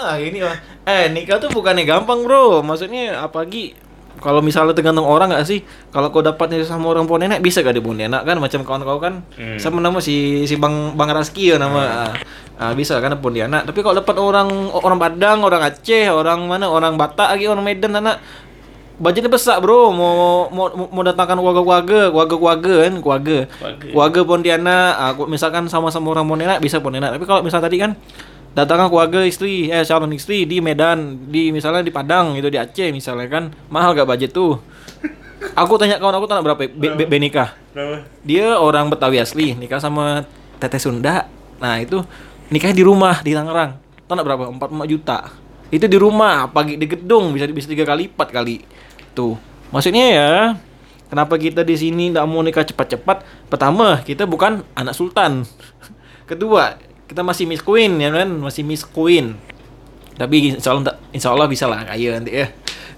ah, 0.00 0.16
ini 0.16 0.40
mah. 0.40 0.56
Eh, 0.88 1.12
nikah 1.12 1.36
tuh 1.36 1.52
bukannya 1.52 1.84
gampang, 1.84 2.24
Bro. 2.24 2.64
Maksudnya 2.64 3.20
apalagi 3.20 3.76
kalau 4.16 4.40
misalnya 4.40 4.72
tergantung 4.72 5.04
orang 5.04 5.28
gak 5.28 5.44
sih? 5.44 5.60
Kalau 5.92 6.08
kau 6.08 6.24
dapatnya 6.24 6.64
sama 6.64 6.88
orang 6.96 7.04
Pontianak 7.04 7.44
bisa 7.44 7.60
gak 7.60 7.76
di 7.76 7.84
Pontianak 7.84 8.24
kan 8.24 8.40
macam 8.40 8.64
kawan 8.64 8.82
kau 8.88 8.96
kan? 8.96 9.20
Hmm. 9.36 9.60
Sama 9.60 9.84
nama 9.84 10.00
si 10.00 10.48
si 10.48 10.56
Bang 10.56 10.96
Bang 10.96 11.12
Raski 11.12 11.52
ya 11.52 11.60
nama. 11.60 12.08
Ah, 12.08 12.12
ah, 12.56 12.72
bisa 12.72 12.96
kan 13.04 13.12
Pontianak. 13.20 13.68
Tapi 13.68 13.84
kalau 13.84 14.00
dapat 14.00 14.16
orang 14.16 14.48
orang 14.72 14.96
Padang, 14.96 15.44
orang 15.44 15.60
Aceh, 15.68 16.08
orang 16.08 16.48
mana? 16.48 16.72
Orang 16.72 16.96
Batak 16.96 17.36
lagi, 17.36 17.44
orang 17.44 17.64
Medan 17.68 18.00
anak 18.00 18.24
budgetnya 18.96 19.28
besar 19.28 19.60
bro. 19.60 19.90
Mau 19.90 20.48
mau 20.48 20.66
mau 20.88 21.02
datangkan 21.02 21.36
keluarga-keluarga 21.36 22.10
keluarga-keluarga 22.10 22.72
kan? 22.82 22.94
Keluarga 22.98 23.36
Keluarga. 23.46 23.86
keluarga 23.92 24.20
Pontianak. 24.22 24.92
Ah, 24.96 25.10
ku- 25.12 25.28
misalkan 25.28 25.68
sama-sama 25.68 26.10
orang 26.10 26.24
Pontianak 26.24 26.58
bisa 26.58 26.80
Pontianak. 26.80 27.16
Tapi 27.16 27.24
kalau 27.24 27.40
misal 27.40 27.60
tadi 27.60 27.76
kan 27.76 27.92
datangkan 28.56 28.88
keluarga 28.88 29.20
istri 29.20 29.68
eh 29.68 29.84
calon 29.84 30.12
istri 30.12 30.48
di 30.48 30.64
Medan 30.64 31.28
di 31.28 31.52
misalnya 31.52 31.84
di 31.84 31.92
Padang 31.92 32.32
gitu 32.34 32.48
di 32.48 32.56
Aceh 32.56 32.88
misalnya 32.88 33.28
kan 33.28 33.44
mahal 33.68 33.92
gak 33.92 34.08
budget 34.08 34.32
tuh? 34.32 34.56
Aku 35.52 35.76
tanya 35.76 36.00
kawan 36.00 36.16
aku 36.16 36.24
tanya 36.24 36.40
berapa? 36.40 36.64
Be, 36.64 36.88
be, 36.96 37.04
be 37.04 37.16
nikah. 37.20 37.52
Dia 38.24 38.56
orang 38.56 38.88
Betawi 38.88 39.20
asli 39.20 39.52
nikah 39.52 39.76
sama 39.76 40.24
teteh 40.56 40.80
Sunda. 40.80 41.28
Nah 41.60 41.76
itu 41.76 42.00
nikahnya 42.48 42.72
di 42.72 42.84
rumah 42.84 43.20
di 43.20 43.36
Tangerang. 43.36 43.76
Nggak 44.08 44.24
berapa? 44.24 44.44
Empat 44.48 44.70
juta 44.88 45.18
itu 45.70 45.86
di 45.90 45.98
rumah 45.98 46.46
pagi 46.46 46.78
di 46.78 46.86
gedung 46.86 47.34
bisa 47.34 47.50
bisa 47.50 47.66
tiga 47.66 47.82
kali 47.82 48.06
empat 48.06 48.28
kali. 48.30 48.62
Tuh. 49.16 49.34
Maksudnya 49.74 50.06
ya 50.06 50.30
kenapa 51.10 51.34
kita 51.34 51.66
di 51.66 51.74
sini 51.74 52.14
nggak 52.14 52.26
mau 52.26 52.42
nikah 52.42 52.62
cepat-cepat? 52.62 53.50
Pertama 53.50 53.98
kita 54.06 54.28
bukan 54.30 54.62
anak 54.78 54.94
sultan. 54.94 55.42
Kedua 56.30 56.78
kita 57.10 57.26
masih 57.26 57.50
miss 57.50 57.62
queen 57.62 57.98
ya 57.98 58.14
kan? 58.14 58.28
Masih 58.30 58.62
miss 58.62 58.86
queen. 58.86 59.34
Tapi 60.16 60.56
insya 60.56 60.72
Allah, 60.72 60.96
insya 61.10 61.28
Allah 61.34 61.46
bisa 61.50 61.66
lah 61.66 61.82
kaya 61.82 62.16
nanti 62.16 62.32
ya. 62.32 62.46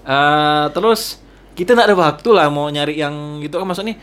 Eh, 0.05 0.65
terus 0.71 1.19
kita 1.57 1.75
nggak 1.75 1.87
ada 1.91 1.97
waktu 1.97 2.29
lah 2.31 2.47
mau 2.47 2.69
nyari 2.69 3.01
yang 3.01 3.41
gitu 3.41 3.57
kan 3.57 3.65
maksudnya. 3.65 3.97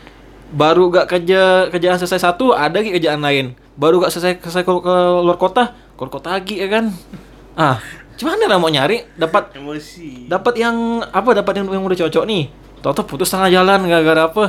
Baru 0.47 0.87
gak 0.87 1.11
kerja 1.11 1.67
kerjaan 1.67 1.99
selesai 1.99 2.23
satu 2.23 2.55
ada 2.55 2.79
lagi 2.79 2.95
kerjaan 2.95 3.19
lain. 3.19 3.51
Baru 3.75 3.99
gak 3.99 4.15
selesai 4.15 4.39
selesai 4.39 4.63
ke, 4.63 4.71
ke 4.71 4.95
luar 5.19 5.35
kota 5.35 5.75
keluar 5.99 6.11
kota 6.13 6.39
lagi 6.39 6.55
ya 6.55 6.71
kan? 6.71 6.95
Ah 7.59 7.83
gimana 8.17 8.43
lah 8.49 8.57
mau 8.57 8.67
nyari 8.67 9.05
dapat 9.13 9.53
Emosi. 9.55 10.25
dapat 10.25 10.57
yang 10.57 11.05
apa 11.05 11.37
dapat 11.37 11.53
yang, 11.61 11.67
yang 11.69 11.83
udah 11.85 11.97
cocok 11.97 12.25
nih 12.25 12.49
Toto 12.77 13.01
putus 13.05 13.29
tengah 13.29 13.49
jalan 13.49 13.89
gara-gara 13.89 14.29
apa 14.29 14.43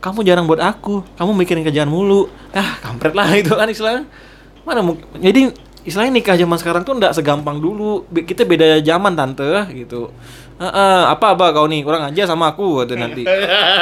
kamu 0.00 0.24
jarang 0.24 0.48
buat 0.48 0.60
aku 0.60 1.04
kamu 1.16 1.30
mikirin 1.44 1.64
kerjaan 1.64 1.92
mulu 1.92 2.32
ah 2.56 2.80
kampret 2.80 3.12
lah 3.12 3.28
itu 3.40 3.52
kan 3.52 3.68
istilahnya 3.68 4.08
mana 4.64 4.80
mungkin 4.80 5.04
jadi 5.20 5.52
istilahnya 5.84 6.12
nikah 6.20 6.36
zaman 6.36 6.56
sekarang 6.60 6.82
tuh 6.84 6.94
nggak 6.96 7.12
segampang 7.16 7.56
dulu. 7.60 8.04
Kita 8.12 8.44
beda 8.44 8.80
zaman 8.84 9.16
tante 9.16 9.48
gitu. 9.72 10.12
Heeh, 10.60 11.00
apa 11.08 11.32
apa 11.32 11.56
kau 11.56 11.64
nih 11.64 11.80
kurang 11.80 12.04
aja 12.04 12.28
sama 12.28 12.52
aku 12.52 12.84
kata 12.84 12.92
nanti. 12.92 13.24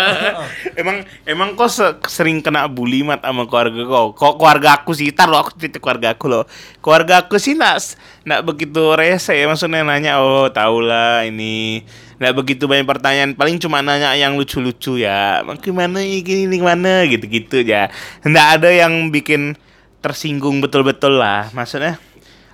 emang 0.80 1.02
emang 1.26 1.58
kok 1.58 1.66
se- 1.75 1.99
sering 2.06 2.38
kena 2.38 2.70
bully 2.70 3.02
mat 3.02 3.18
sama 3.18 3.50
keluarga 3.50 3.82
kau? 3.82 4.14
Kok 4.14 4.38
keluarga 4.38 4.78
aku 4.78 4.94
sih, 4.94 5.11
tar 5.11 5.26
lo 5.26 5.42
aku 5.42 5.58
cerita 5.58 5.82
keluarga 5.82 6.14
aku 6.14 6.30
loh. 6.30 6.47
Keluarga 6.78 7.26
aku 7.26 7.35
sih 7.42 7.58
nak 7.58 7.82
nak 8.23 8.47
begitu 8.47 8.94
rese 8.94 9.35
ya 9.35 9.50
maksudnya 9.50 9.82
nanya 9.82 10.23
oh 10.23 10.47
tau 10.54 10.78
lah 10.78 11.26
ini. 11.26 11.82
Nggak 12.23 12.35
begitu 12.47 12.70
banyak 12.70 12.87
pertanyaan 12.87 13.35
paling 13.35 13.58
cuma 13.58 13.82
nanya 13.82 14.14
yang 14.14 14.38
lucu-lucu 14.38 15.02
ya. 15.02 15.42
Gimana 15.58 15.99
ini 15.99 16.47
ini 16.47 16.62
mana 16.62 17.02
gitu-gitu 17.11 17.66
ya 17.66 17.90
nggak 18.23 18.47
ada 18.62 18.70
yang 18.70 19.11
bikin 19.11 19.58
tersinggung 19.99 20.62
betul-betul 20.62 21.18
lah. 21.18 21.50
Maksudnya 21.50 21.99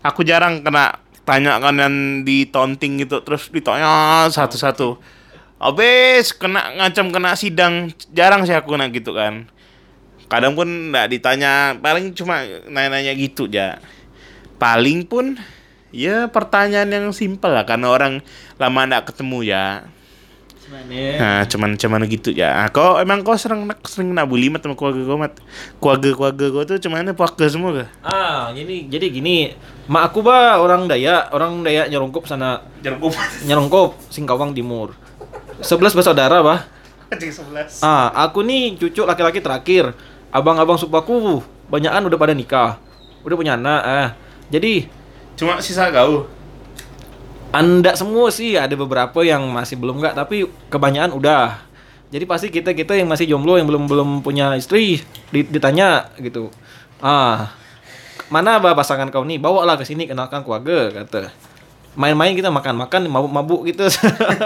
aku 0.01 0.25
jarang 0.25 0.65
kena 0.65 1.04
tanya 1.25 1.57
kanan 1.61 2.25
di 2.25 2.45
taunting 2.49 3.01
gitu 3.05 3.25
terus 3.25 3.49
ditanya 3.49 4.29
satu-satu 4.29 5.01
Abis 5.65 6.37
kena 6.37 6.77
ngacam 6.77 7.09
kena 7.09 7.33
sidang 7.39 7.89
jarang 8.13 8.45
sih 8.45 8.53
aku 8.53 8.77
kena 8.77 8.93
gitu 8.93 9.17
kan. 9.17 9.49
Kadang 10.29 10.53
pun 10.59 10.67
nggak 10.67 11.09
ditanya, 11.09 11.73
paling 11.81 12.13
cuma 12.13 12.45
nanya-nanya 12.69 13.17
gitu 13.17 13.49
ya. 13.49 13.81
Paling 14.61 15.09
pun 15.09 15.41
ya 15.89 16.29
pertanyaan 16.29 16.91
yang 16.91 17.07
simpel 17.17 17.55
lah 17.55 17.65
karena 17.65 17.89
orang 17.89 18.21
lama 18.61 18.81
nggak 18.85 19.15
ketemu 19.15 19.39
ya. 19.47 19.65
Nah, 21.21 21.45
cuman 21.45 21.77
cuman 21.77 22.01
gitu 22.09 22.33
ya. 22.33 22.65
Ah, 22.65 22.69
Kau 22.73 22.97
emang 22.97 23.21
kau 23.21 23.37
sering 23.37 23.69
sering 23.85 24.17
kena 24.17 24.25
bully 24.25 24.49
mat 24.49 24.65
sama 24.65 24.73
keluarga 24.73 25.03
kau 25.05 25.19
mat. 25.21 25.33
Keluarga 25.77 26.09
keluarga 26.17 26.47
kau 26.49 26.63
tuh 26.65 26.77
cuman 26.81 27.13
keluarga 27.13 27.45
semua 27.49 27.71
kah? 27.73 27.89
Ah, 28.01 28.49
jadi 28.57 28.89
jadi 28.89 29.07
gini, 29.13 29.53
mak 29.87 30.13
aku 30.13 30.25
bah 30.25 30.57
orang 30.61 30.89
Dayak, 30.89 31.33
orang 31.37 31.61
Dayak 31.61 31.93
Nyerongkop 31.93 32.25
sana, 32.25 32.65
Jeruk 32.81 33.13
Nyerongkop, 33.45 34.01
Singkawang 34.09 34.57
Timur. 34.57 34.97
11 35.61 35.95
bersaudara 35.95 36.41
bah. 36.41 36.67
Anjing 37.13 37.31
sebelas. 37.31 37.85
Ah, 37.85 38.11
aku 38.27 38.41
nih 38.43 38.75
cucu 38.81 39.05
laki-laki 39.05 39.39
terakhir. 39.39 39.93
Abang-abang 40.35 40.81
supaku 40.81 41.45
banyakan 41.71 42.11
udah 42.11 42.19
pada 42.19 42.35
nikah. 42.35 42.81
Udah 43.23 43.37
punya 43.39 43.55
anak. 43.55 43.83
Ah. 43.85 44.09
Jadi 44.51 44.89
Cuma 45.35 45.59
sisa 45.59 45.91
kau. 45.91 46.31
Anda 47.55 47.95
semua 47.95 48.35
sih 48.35 48.59
ada 48.59 48.75
beberapa 48.75 49.23
yang 49.23 49.47
masih 49.55 49.79
belum 49.79 50.03
nggak, 50.03 50.19
tapi 50.19 50.51
kebanyakan 50.67 51.15
udah. 51.15 51.63
Jadi 52.11 52.25
pasti 52.27 52.47
kita 52.51 52.75
kita 52.75 52.99
yang 52.99 53.07
masih 53.07 53.31
jomblo 53.31 53.55
yang 53.55 53.71
belum 53.71 53.87
belum 53.87 54.09
punya 54.27 54.59
istri 54.59 55.07
di- 55.31 55.47
ditanya 55.47 56.11
gitu. 56.19 56.51
Ah, 56.99 57.55
mana 58.27 58.59
bah 58.59 58.75
pasangan 58.75 59.07
kau 59.15 59.23
nih? 59.23 59.39
Bawalah 59.39 59.79
ke 59.79 59.87
sini 59.87 60.11
kenalkan 60.11 60.43
keluarga 60.43 60.91
kata. 61.03 61.31
Main-main 61.95 62.35
kita 62.35 62.51
makan-makan 62.51 63.07
mabuk-mabuk 63.07 63.71
gitu. 63.71 63.87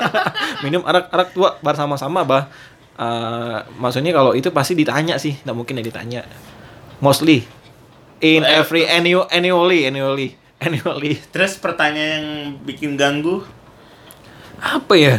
Minum 0.65 0.85
arak-arak 0.85 1.33
tua 1.33 1.57
bersama-sama 1.65 2.29
bah. 2.29 2.45
Ah, 3.01 3.65
maksudnya 3.81 4.13
kalau 4.13 4.37
itu 4.37 4.53
pasti 4.53 4.77
ditanya 4.77 5.17
sih, 5.17 5.41
nggak 5.49 5.57
mungkin 5.57 5.81
ya 5.81 5.85
ditanya. 5.85 6.21
Mostly 7.01 7.49
in 8.21 8.45
every 8.45 8.85
annual 8.85 9.31
annually 9.31 9.87
annually 9.87 10.35
annually. 10.63 11.19
Terus 11.31 11.57
pertanyaan 11.59 12.11
yang 12.19 12.27
bikin 12.67 12.99
ganggu? 12.99 13.47
Apa 14.59 14.95
ya? 14.99 15.17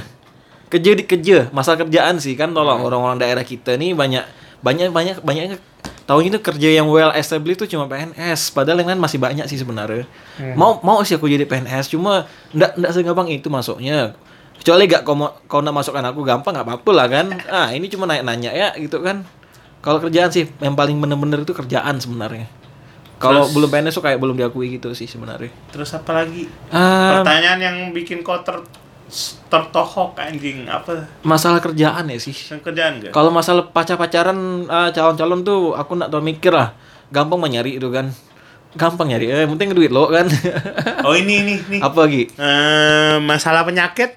Kerja 0.70 0.92
di 0.94 1.04
kerja 1.08 1.50
masalah 1.50 1.88
kerjaan 1.88 2.22
sih. 2.22 2.36
Kan 2.36 2.54
tolong 2.54 2.84
orang-orang 2.84 3.18
daerah 3.18 3.42
kita 3.42 3.76
nih 3.80 3.96
banyak 3.96 4.24
banyak 4.60 4.92
banyak 4.92 5.18
banyak 5.24 5.58
tahu 6.04 6.26
itu 6.26 6.38
kerja 6.42 6.82
yang 6.82 6.90
well 6.92 7.14
established 7.16 7.64
itu 7.64 7.78
cuma 7.78 7.88
PNS 7.88 8.52
padahal 8.52 8.82
yang 8.82 8.92
lain 8.92 9.02
masih 9.02 9.18
banyak 9.18 9.46
sih 9.48 9.58
sebenarnya. 9.58 10.06
Mau 10.60 10.84
mau 10.84 11.00
sih 11.02 11.16
aku 11.16 11.32
jadi 11.32 11.48
PNS 11.48 11.96
cuma 11.96 12.28
ndak 12.52 12.76
ndak 12.76 12.92
segampang 12.92 13.32
itu 13.32 13.48
masuknya. 13.48 14.14
Kecuali 14.60 14.92
gak 14.92 15.08
kau 15.08 15.16
kau 15.48 15.64
nak 15.64 15.72
masukkan 15.72 16.04
aku 16.04 16.20
gampang 16.28 16.52
nggak 16.52 16.68
apa-apa 16.68 16.92
lah 16.92 17.08
kan. 17.08 17.26
Ah 17.48 17.72
ini 17.72 17.88
cuma 17.88 18.04
nanya-nanya 18.04 18.52
ya 18.52 18.70
gitu 18.76 19.00
kan. 19.00 19.24
Kalau 19.80 20.04
kerjaan 20.04 20.28
sih 20.28 20.52
yang 20.60 20.76
paling 20.76 21.00
bener-bener 21.00 21.48
itu 21.48 21.56
kerjaan 21.56 21.96
sebenarnya 22.04 22.59
kalau 23.20 23.52
belum 23.52 23.68
PNS 23.68 23.94
tuh 23.94 24.02
kayak 24.02 24.18
belum 24.18 24.34
diakui 24.34 24.74
gitu 24.74 24.92
sih 24.92 25.04
sebenarnya 25.04 25.52
Terus 25.70 25.92
apa 25.92 26.12
lagi? 26.16 26.48
Ah, 26.70 27.20
Pertanyaan 27.20 27.60
yang 27.60 27.78
bikin 27.92 28.24
kau 28.24 28.40
ter 28.40 28.64
tertohok 29.50 30.14
anjing 30.16 30.66
apa? 30.66 31.10
masalah 31.22 31.58
kerjaan 31.58 32.06
ya 32.06 32.16
sih 32.16 32.32
Yang 32.32 32.62
kerjaan 32.64 32.92
gak? 33.00 33.12
Kalau 33.12 33.30
masalah 33.30 33.68
pacar-pacaran 33.68 34.38
ah, 34.66 34.90
calon-calon 34.90 35.42
tuh 35.42 35.74
aku 35.74 35.94
nak 35.94 36.10
tahu 36.10 36.22
mikir 36.22 36.50
lah. 36.50 36.74
Gampang 37.10 37.38
mah 37.38 37.50
nyari 37.50 37.76
itu 37.76 37.90
kan. 37.90 38.14
Gampang 38.72 39.10
nyari. 39.10 39.26
Eh, 39.28 39.50
penting 39.50 39.74
duit 39.74 39.90
lo 39.90 40.08
kan. 40.08 40.30
Oh 41.02 41.12
ini 41.12 41.42
ini 41.42 41.54
nih. 41.58 41.82
Apa 41.90 42.06
lagi? 42.06 42.30
Eh, 42.30 43.16
masalah 43.20 43.66
penyakit. 43.66 44.14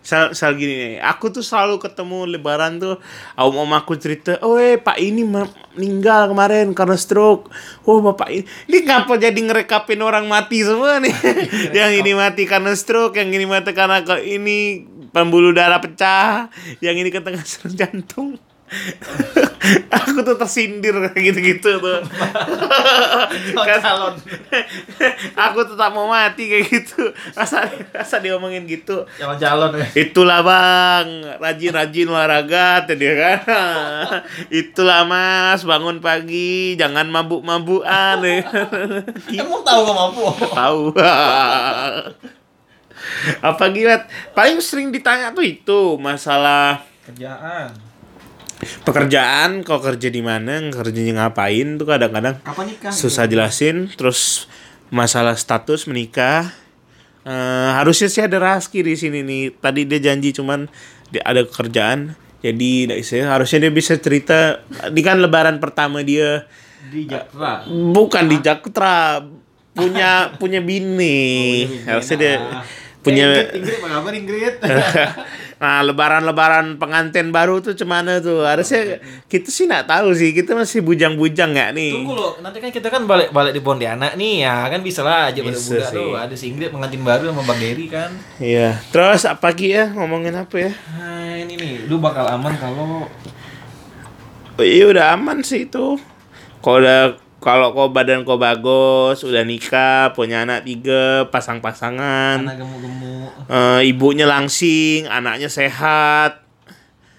Sel, 0.00 0.32
sel 0.32 0.56
gini 0.56 0.74
nih, 0.74 0.94
aku 1.04 1.28
tuh 1.28 1.44
selalu 1.44 1.76
ketemu 1.76 2.24
lebaran 2.24 2.80
tuh 2.80 2.96
om 3.36 3.52
om 3.52 3.72
aku 3.76 4.00
cerita, 4.00 4.40
oh 4.40 4.56
eh 4.56 4.80
pak 4.80 4.96
ini 4.96 5.28
meninggal 5.28 6.32
kemarin 6.32 6.72
karena 6.72 6.96
stroke. 6.96 7.52
Oh 7.84 8.00
bapak 8.00 8.28
ini, 8.32 8.44
ini 8.72 8.78
ngapa 8.88 9.20
jadi 9.20 9.36
ngerekapin 9.36 10.00
orang 10.00 10.24
mati 10.24 10.64
semua 10.64 11.02
nih? 11.04 11.12
yang 11.78 11.92
ini 11.92 12.16
mati 12.16 12.48
karena 12.48 12.72
stroke, 12.72 13.20
yang 13.20 13.28
ini 13.28 13.44
mati 13.44 13.76
karena 13.76 14.00
ke 14.00 14.24
ini 14.24 14.88
pembuluh 15.12 15.52
darah 15.52 15.84
pecah, 15.84 16.48
yang 16.80 16.96
ini 16.96 17.12
ketengah 17.12 17.44
jantung. 17.78 18.40
Aku 19.88 20.26
tuh 20.26 20.36
tersindir 20.36 20.92
kayak 20.92 21.22
gitu-gitu 21.32 21.78
tuh. 21.78 22.00
Kan- 23.62 24.18
aku 25.38 25.60
tetap 25.64 25.90
mau 25.94 26.10
mati 26.10 26.50
kayak 26.50 26.66
gitu. 26.68 27.12
Masa 27.32 27.68
masa 27.94 28.18
diomongin 28.18 28.66
gitu. 28.66 29.06
Calon-calon 29.16 29.78
ya. 29.78 29.86
Itulah 29.94 30.40
bang, 30.42 31.06
rajin-rajin 31.38 32.08
olahraga 32.10 32.84
tadi 32.84 33.06
kan. 33.06 33.38
Itulah 34.50 35.06
mas, 35.06 35.62
bangun 35.62 36.02
pagi, 36.02 36.74
jangan 36.74 37.06
mabuk-mabukan. 37.08 38.18
ya. 38.24 38.42
Emang 39.32 39.62
tahu 39.62 39.80
gak 39.86 39.96
mampu? 39.96 40.22
Tahu. 40.52 40.82
Apa 43.42 43.64
gila? 43.70 44.06
Paling 44.32 44.58
sering 44.62 44.94
ditanya 44.94 45.34
tuh 45.34 45.42
itu 45.42 45.98
masalah 45.98 46.82
Kerjaan. 47.02 47.74
Pekerjaan, 48.86 49.66
kau 49.66 49.82
kerja 49.82 50.08
di 50.08 50.22
mana, 50.22 50.58
kerjanya 50.70 51.26
ngapain 51.26 51.76
tuh 51.76 51.86
kadang-kadang 51.86 52.38
susah 52.90 53.26
jelasin. 53.26 53.90
Terus 53.94 54.46
masalah 54.88 55.34
status 55.34 55.86
menikah. 55.90 56.52
Eh, 57.22 57.70
harusnya 57.78 58.10
sih 58.10 58.22
ada 58.22 58.38
Raski 58.42 58.82
di 58.82 58.94
sini 58.98 59.22
nih. 59.22 59.54
Tadi 59.58 59.86
dia 59.86 60.02
janji 60.02 60.34
cuman 60.34 60.66
dia 61.10 61.22
ada 61.22 61.42
kerjaan. 61.46 62.18
Jadi 62.42 62.90
bisa. 62.90 63.22
Harusnya 63.22 63.68
dia 63.68 63.72
bisa 63.72 63.94
cerita. 63.98 64.62
Ini 64.90 65.00
kan 65.06 65.22
lebaran 65.22 65.62
pertama 65.62 66.02
dia 66.02 66.50
Di 66.82 67.06
Jakra. 67.06 67.62
bukan 67.70 68.26
di 68.26 68.42
Jakarta 68.42 69.22
punya 69.70 70.34
punya 70.34 70.58
bini. 70.58 71.62
Harusnya 71.86 72.16
dia 72.18 72.34
punya 73.02 73.24
Ingrid, 73.28 73.48
Ingrid, 73.58 73.78
apa 73.78 73.88
kabar 73.90 74.12
Ingrid? 74.14 74.54
Nah, 75.62 75.78
lebaran-lebaran 75.86 76.74
pengantin 76.74 77.30
baru 77.30 77.62
tuh 77.62 77.78
cemana 77.78 78.18
tuh? 78.18 78.42
Harusnya 78.42 78.98
kita 79.30 79.46
sih 79.46 79.70
nggak 79.70 79.86
tahu 79.86 80.10
sih. 80.10 80.34
Kita 80.34 80.58
masih 80.58 80.82
bujang-bujang 80.82 81.54
nggak 81.54 81.70
nih? 81.78 82.02
Tunggu 82.02 82.18
loh, 82.18 82.34
nanti 82.42 82.58
kan 82.58 82.74
kita 82.74 82.90
kan 82.90 83.06
balik 83.06 83.30
balik 83.30 83.54
di 83.54 83.62
Pontianak 83.62 84.18
nih 84.18 84.42
ya 84.42 84.66
kan 84.66 84.82
bisa 84.82 85.06
lah 85.06 85.30
aja 85.30 85.38
pada 85.38 85.54
budak 85.54 85.88
tuh 85.94 86.18
ada 86.18 86.34
si 86.34 86.50
Ingrid 86.50 86.74
pengantin 86.74 87.06
baru 87.06 87.30
sama 87.30 87.46
Bang 87.46 87.62
Dery 87.62 87.86
kan. 87.86 88.10
Iya. 88.42 88.82
Terus 88.90 89.22
apa 89.22 89.54
lagi 89.54 89.70
ya? 89.70 89.94
Ngomongin 89.94 90.34
apa 90.34 90.56
ya? 90.58 90.74
Nah 90.98 91.30
ini 91.46 91.54
nih, 91.54 91.74
lu 91.86 92.02
bakal 92.02 92.26
aman 92.26 92.58
kalau 92.58 93.06
Oh, 94.58 94.66
iya 94.66 94.90
udah 94.90 95.14
aman 95.14 95.46
sih 95.46 95.70
itu. 95.70 95.94
Kalau 96.58 96.78
udah 96.82 97.21
kalau 97.42 97.74
kau 97.74 97.90
badan 97.90 98.22
kau 98.22 98.38
bagus, 98.38 99.26
udah 99.26 99.42
nikah, 99.42 100.14
punya 100.14 100.46
anak 100.46 100.62
tiga, 100.62 101.26
pasang-pasangan, 101.26 102.46
anak 102.46 102.54
gemuk-gemuk 102.62 103.30
eh, 103.50 103.80
ibunya 103.90 104.30
langsing, 104.30 105.10
anaknya 105.10 105.50
sehat, 105.50 106.46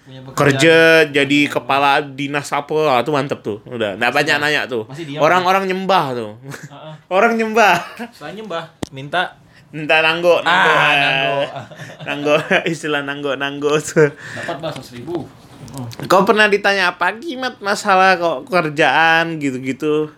punya 0.08 0.24
pekerjaan. 0.24 0.36
kerja 0.40 0.78
jadi 1.12 1.40
kepala 1.52 2.00
dinas 2.00 2.48
apa, 2.56 2.76
ah, 2.88 2.98
itu 3.04 3.12
mantep 3.12 3.44
tuh. 3.44 3.60
Udah, 3.68 4.00
nggak 4.00 4.12
banyak 4.16 4.36
nanya 4.40 4.64
tuh. 4.64 4.88
Orang-orang 5.20 5.68
nyembah 5.68 6.04
tuh. 6.16 6.32
Heeh. 6.40 6.94
Orang 7.14 7.36
nyembah. 7.36 7.76
Selain 8.16 8.32
nyembah, 8.32 8.72
minta 8.88 9.36
Minta 9.74 9.98
nanggo, 10.06 10.38
nanggo, 10.38 10.70
Ah, 10.70 10.94
nanggo. 10.94 11.34
nanggo, 12.06 12.34
istilah 12.62 13.02
nanggo, 13.02 13.34
nanggo 13.34 13.74
tuh. 13.82 14.06
dapat 14.38 14.62
bahasa 14.62 14.78
seribu. 14.78 15.26
Oh. 15.74 15.86
Kau 16.06 16.22
pernah 16.22 16.46
ditanya 16.46 16.94
apa 16.94 17.10
Gimat 17.18 17.58
masalah 17.58 18.14
kok 18.14 18.46
kerjaan 18.46 19.42
gitu-gitu 19.42 20.10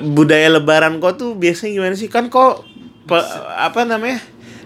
budaya 0.00 0.48
lebaran 0.48 0.96
kau 0.96 1.12
tuh 1.12 1.36
biasanya 1.36 1.76
gimana 1.76 1.94
sih 1.94 2.08
kan 2.08 2.32
kau 2.32 2.64
pe- 3.04 3.30
apa 3.60 3.84
namanya 3.84 4.16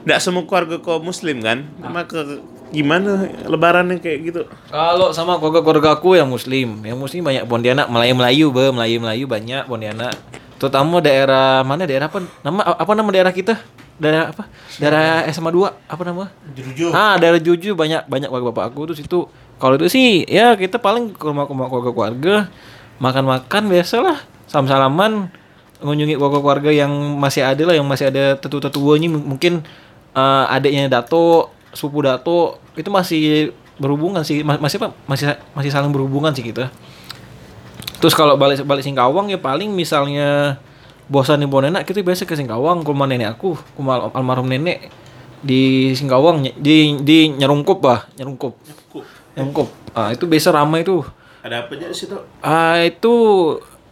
tidak 0.07 0.18
semua 0.23 0.47
keluarga 0.47 0.78
kau 0.78 1.02
muslim 1.02 1.42
kan 1.42 1.66
sama 1.83 2.07
ke 2.07 2.38
gimana 2.71 3.26
lebarannya 3.50 3.99
kayak 3.99 4.18
gitu 4.30 4.42
Kalau 4.71 5.11
sama 5.11 5.40
keluarga-keluarga 5.40 5.99
aku 5.99 6.21
yang 6.21 6.28
muslim, 6.28 6.85
yang 6.85 7.00
muslim 7.00 7.25
banyak 7.25 7.49
Pontianak, 7.49 7.88
Melayu-Melayu, 7.88 8.52
be, 8.52 8.68
Melayu-Melayu 8.76 9.25
banyak 9.25 9.64
Pontianak. 9.64 10.14
Terutama 10.61 11.00
daerah 11.00 11.64
mana 11.64 11.88
daerah 11.88 12.12
apa? 12.12 12.21
Nama 12.45 12.61
apa 12.76 12.92
nama 12.92 13.09
daerah 13.09 13.33
kita? 13.33 13.57
Daerah 13.97 14.30
apa? 14.37 14.47
Daerah 14.76 15.25
SMA 15.33 15.49
2 15.49 15.64
apa 15.88 16.02
nama? 16.04 16.28
Juju. 16.52 16.92
Ah, 16.92 17.16
daerah 17.16 17.40
Juju 17.40 17.73
banyak 17.73 18.04
banyak 18.04 18.28
warga 18.28 18.52
bapak 18.52 18.64
aku 18.71 18.92
tuh 18.92 18.97
situ. 19.00 19.25
Kalau 19.59 19.75
itu 19.75 19.91
sih 19.91 20.23
ya 20.31 20.55
kita 20.55 20.79
paling 20.79 21.15
ke 21.15 21.25
rumah 21.27 21.50
rumah 21.50 21.67
keluarga 21.67 21.91
keluarga 21.91 22.35
makan-makan 23.03 23.62
biasalah 23.67 24.23
salam-salaman 24.47 25.31
mengunjungi 25.83 26.15
keluarga 26.19 26.38
keluarga 26.43 26.71
yang 26.71 26.91
masih 27.19 27.43
ada 27.43 27.62
lah 27.67 27.75
yang 27.75 27.87
masih 27.87 28.11
ada 28.11 28.38
tetu-tetuanya 28.38 29.11
mungkin 29.11 29.62
eh, 30.15 30.45
adiknya 30.55 30.91
Dato, 30.91 31.50
sepupu 31.75 32.07
Dato 32.07 32.62
itu 32.79 32.91
masih 32.91 33.50
berhubungan 33.79 34.27
sih 34.27 34.43
Ma- 34.43 34.59
masih 34.59 34.83
apa 34.83 34.95
masih 35.07 35.38
masih 35.55 35.71
saling 35.71 35.91
berhubungan 35.95 36.35
sih 36.35 36.43
kita. 36.43 36.71
Terus 37.99 38.15
kalau 38.15 38.38
balik 38.38 38.62
balik 38.62 38.87
Singkawang 38.87 39.31
ya 39.31 39.38
paling 39.43 39.75
misalnya 39.75 40.59
bosan 41.11 41.43
di 41.43 41.50
Pontianak 41.50 41.83
kita 41.83 42.03
biasa 42.03 42.27
ke 42.27 42.35
Singkawang 42.38 42.87
ke 42.87 42.91
rumah 42.91 43.11
nenek 43.11 43.38
aku, 43.38 43.59
ke 43.59 43.81
almarhum 44.15 44.47
nenek 44.47 44.91
di 45.43 45.95
Singkawang 45.95 46.47
di 46.59 46.99
di 47.03 47.31
Nyerungkup 47.35 47.79
bah. 47.83 48.07
Nyerungkup. 48.19 48.55
Ah 49.95 50.11
itu 50.11 50.26
biasa 50.26 50.50
ramai 50.50 50.83
tuh. 50.83 51.07
Ada 51.42 51.64
apa 51.66 51.78
aja 51.78 51.87
di 51.88 51.97
situ? 51.97 52.18
Ah 52.42 52.83
itu 52.83 53.14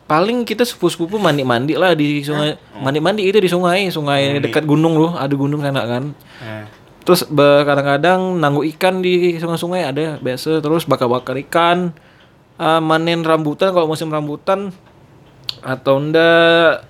paling 0.07 0.47
kita 0.47 0.63
sepupu-sepupu 0.63 1.19
mandi-mandi 1.19 1.75
lah 1.75 1.95
di 1.95 2.23
sungai. 2.23 2.59
Mandi-mandi 2.79 3.27
itu 3.27 3.39
di 3.39 3.51
sungai, 3.51 3.91
sungai 3.91 4.39
dekat 4.43 4.67
gunung 4.67 4.99
loh, 4.99 5.15
ada 5.15 5.35
gunung 5.35 5.63
sana 5.63 5.83
kan. 5.87 6.15
Nah, 6.43 6.65
Terus 7.07 7.23
kadang-kadang 7.63 8.35
nanggu 8.43 8.67
ikan 8.75 8.99
di 8.99 9.39
sungai-sungai 9.39 9.87
ada 9.87 10.19
biasa. 10.19 10.59
Terus 10.59 10.83
bakar-bakar 10.85 11.39
ikan, 11.47 11.95
Ah, 12.57 12.81
manen 12.81 13.21
rambutan 13.21 13.69
kalau 13.69 13.85
musim 13.85 14.09
rambutan 14.09 14.73
atau 15.61 16.01
enggak 16.01 16.89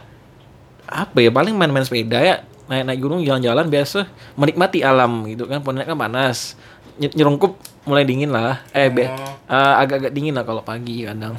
apa 0.87 1.19
ya 1.19 1.35
paling 1.35 1.59
main-main 1.59 1.83
sepeda 1.83 2.23
ya 2.23 2.37
naik 2.71 2.87
naik 2.87 3.01
gunung 3.03 3.27
jalan-jalan 3.27 3.67
biasa 3.67 4.07
menikmati 4.39 4.87
alam 4.87 5.27
gitu 5.27 5.51
kan 5.51 5.67
Pontianak 5.67 5.91
kan 5.91 5.99
panas 5.99 6.55
Ny- 7.03 7.11
nyerungkup 7.19 7.59
mulai 7.87 8.03
dingin 8.03 8.35
lah. 8.35 8.61
Eh 8.75 8.91
be- 8.91 9.09
ah, 9.47 9.81
agak-agak 9.81 10.13
dingin 10.13 10.35
lah 10.35 10.43
kalau 10.43 10.61
pagi 10.61 11.07
kadang. 11.07 11.39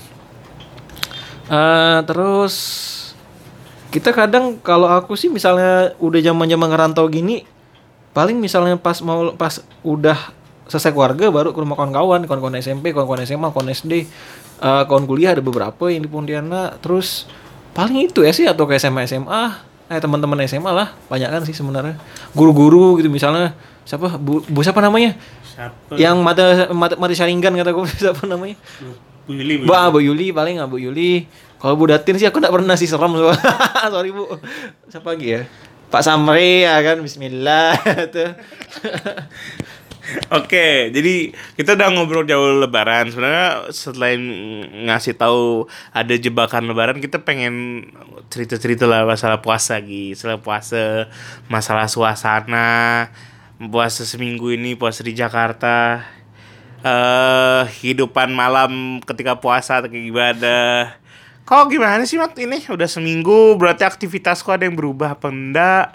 Ah, 1.47 2.01
terus 2.07 2.55
kita 3.91 4.11
kadang 4.11 4.59
kalau 4.59 4.87
aku 4.91 5.15
sih 5.15 5.31
misalnya 5.31 5.95
udah 6.03 6.19
zaman-zaman 6.19 6.67
ngerantau 6.67 7.07
gini 7.07 7.47
paling 8.11 8.35
misalnya 8.35 8.75
pas 8.75 8.99
mau 8.99 9.31
pas 9.39 9.63
udah 9.79 10.35
selesai 10.67 10.91
keluarga 10.91 11.31
baru 11.31 11.55
ke 11.55 11.59
rumah 11.63 11.79
kawan-kawan 11.79 12.27
kawan-kawan 12.27 12.59
SMP 12.59 12.91
kawan-kawan 12.91 13.23
SMA 13.23 13.47
kawan 13.55 13.71
SD 13.71 13.93
eh, 14.59 14.83
kawan 14.89 15.07
kuliah 15.07 15.31
ada 15.31 15.43
beberapa 15.43 15.87
yang 15.87 16.03
di 16.03 16.09
Pontianak. 16.11 16.83
Terus 16.83 17.29
paling 17.71 18.11
itu 18.11 18.27
ya 18.27 18.31
sih 18.35 18.43
atau 18.43 18.67
ke 18.67 18.75
SMA 18.75 19.07
SMA 19.07 19.43
eh 19.87 19.99
teman-teman 20.03 20.43
SMA 20.43 20.67
lah 20.75 20.91
banyak 21.07 21.31
kan 21.31 21.41
sih 21.47 21.55
sebenarnya. 21.55 21.95
Guru-guru 22.35 22.99
gitu 22.99 23.07
misalnya. 23.07 23.55
Siapa? 23.87 24.19
Bu, 24.19 24.43
bu 24.43 24.59
siapa 24.59 24.83
namanya 24.83 25.15
siapa? 25.57 25.97
yang 25.97 26.21
mata 26.21 26.69
mata 26.69 26.93
mati 27.01 27.17
saringan 27.17 27.57
kata 27.57 27.73
gue 27.73 27.85
siapa 28.05 28.29
namanya 28.29 28.61
Bu 29.27 29.35
Yuli. 29.35 29.67
Bu. 29.67 29.73
Ah, 29.75 29.91
Bu 29.91 29.99
Yuli 29.99 30.31
paling 30.31 30.55
nggak 30.55 30.71
Bu 30.71 30.79
Yuli. 30.79 31.27
Kalau 31.59 31.75
Bu 31.75 31.91
Datin 31.91 32.15
sih 32.15 32.29
aku 32.29 32.39
nggak 32.39 32.53
pernah 32.53 32.79
sih 32.79 32.87
serem. 32.87 33.11
Sorry 33.93 34.15
Bu. 34.15 34.23
Siapa 34.87 35.17
lagi 35.17 35.27
ya? 35.35 35.41
Pak 35.91 36.03
Samri 36.03 36.63
ya 36.63 36.79
kan 36.79 37.03
Bismillah 37.03 37.75
tuh. 38.15 38.31
Oke, 40.31 40.87
jadi 40.95 41.35
kita 41.59 41.75
udah 41.75 41.91
ngobrol 41.91 42.23
jauh 42.23 42.63
lebaran. 42.63 43.11
Sebenarnya 43.11 43.67
selain 43.75 44.23
ngasih 44.87 45.19
tahu 45.19 45.67
ada 45.91 46.15
jebakan 46.15 46.71
lebaran, 46.71 47.03
kita 47.03 47.19
pengen 47.27 47.83
cerita-cerita 48.31 48.87
lah 48.87 49.03
masalah 49.03 49.43
puasa 49.43 49.75
gitu, 49.83 50.15
masalah 50.15 50.39
puasa, 50.39 50.83
masalah 51.51 51.87
suasana, 51.91 53.11
puasa 53.57 54.05
seminggu 54.05 54.53
ini 54.53 54.77
puasa 54.77 55.01
di 55.01 55.17
Jakarta. 55.17 56.05
Eh, 56.85 57.63
hidupan 57.81 58.29
malam 58.29 59.01
ketika 59.01 59.41
puasa 59.41 59.81
atau 59.81 59.89
kayak 59.89 60.05
gimana. 60.13 60.57
Kok 61.41 61.73
gimana 61.73 62.05
sih 62.05 62.21
Mat 62.21 62.37
ini 62.37 62.61
udah 62.69 62.85
seminggu 62.85 63.57
berarti 63.57 63.81
aktivitasku 63.81 64.53
ada 64.53 64.69
yang 64.69 64.77
berubah 64.77 65.17
apa 65.17 65.27
enggak? 65.33 65.85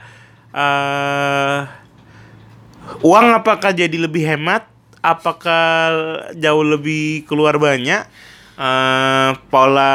Eh 0.52 1.60
uang 3.06 3.26
apakah 3.38 3.70
jadi 3.70 3.94
lebih 3.94 4.26
hemat? 4.26 4.66
Apakah 5.02 5.90
jauh 6.34 6.66
lebih 6.66 7.30
keluar 7.30 7.62
banyak? 7.62 8.02
Eh, 8.58 9.30
pola 9.54 9.94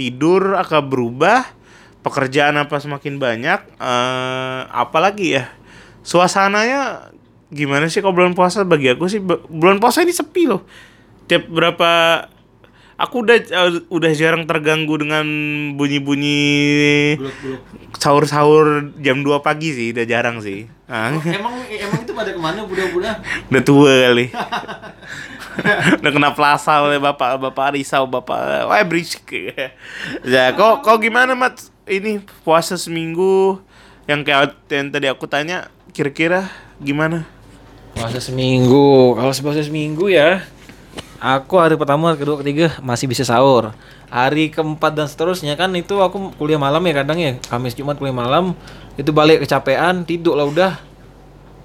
tidur 0.00 0.56
akan 0.56 0.82
berubah? 0.88 1.44
Pekerjaan 2.00 2.56
apa 2.56 2.80
semakin 2.80 3.20
banyak? 3.20 3.60
Eh, 3.76 4.60
apalagi 4.72 5.36
ya? 5.36 5.59
Suasananya 6.02 7.12
gimana 7.50 7.86
sih 7.86 7.98
kalau 7.98 8.14
bulan 8.14 8.32
puasa 8.32 8.62
bagi 8.62 8.88
aku 8.88 9.06
sih 9.06 9.18
bu- 9.18 9.42
bulan 9.46 9.78
puasa 9.78 10.00
ini 10.00 10.10
sepi 10.10 10.46
loh. 10.46 10.64
Tiap 11.26 11.46
berapa 11.46 11.90
aku 12.96 13.24
udah 13.24 13.36
eh, 13.36 13.70
udah 13.86 14.10
jarang 14.12 14.44
terganggu 14.44 14.96
dengan 14.96 15.24
bunyi-bunyi 15.74 17.16
sahur-sahur 17.96 18.92
jam 18.98 19.20
2 19.20 19.40
pagi 19.40 19.72
sih, 19.72 19.88
udah 19.92 20.04
jarang 20.04 20.38
sih. 20.40 20.66
Ah. 20.90 21.14
emang 21.14 21.54
emang 21.70 22.02
itu 22.02 22.10
pada 22.10 22.34
ke 22.34 22.40
mana 22.42 22.66
budak-budak? 22.66 23.22
Udah 23.46 23.62
tua 23.62 24.10
kali. 24.10 24.26
Udah 26.02 26.10
kena 26.10 26.34
plaza 26.34 26.82
oleh 26.82 26.98
bapak 26.98 27.38
bapak 27.38 27.78
risau 27.78 28.10
bapak. 28.10 28.66
Wah 28.66 28.82
berisik. 28.82 29.22
ya 30.26 30.50
kok 30.50 30.82
kok 30.82 30.98
gimana 30.98 31.38
mat 31.38 31.62
ini 31.86 32.18
puasa 32.42 32.74
seminggu 32.74 33.62
yang 34.06 34.26
kayak 34.26 34.58
yang 34.66 34.90
tadi 34.90 35.06
aku 35.06 35.30
tanya 35.30 35.70
kira-kira 35.90 36.48
gimana? 36.78 37.26
Puasa 37.94 38.22
seminggu. 38.22 39.18
Kalau 39.18 39.32
puasa 39.34 39.60
seminggu 39.60 40.06
ya, 40.08 40.46
aku 41.18 41.58
hari 41.58 41.74
pertama, 41.74 42.14
kedua, 42.14 42.40
ketiga 42.40 42.78
masih 42.80 43.10
bisa 43.10 43.26
sahur. 43.26 43.74
Hari 44.10 44.50
keempat 44.50 44.94
dan 44.94 45.06
seterusnya 45.06 45.54
kan 45.54 45.70
itu 45.78 45.98
aku 46.02 46.34
kuliah 46.34 46.58
malam 46.58 46.82
ya 46.86 46.94
kadang 47.02 47.18
ya. 47.18 47.38
Kamis 47.46 47.78
Jumat 47.78 47.98
kuliah 47.98 48.14
malam. 48.14 48.54
Itu 48.98 49.14
balik 49.14 49.42
kecapean, 49.46 50.02
tidur 50.06 50.34
lah 50.38 50.46
udah. 50.46 50.72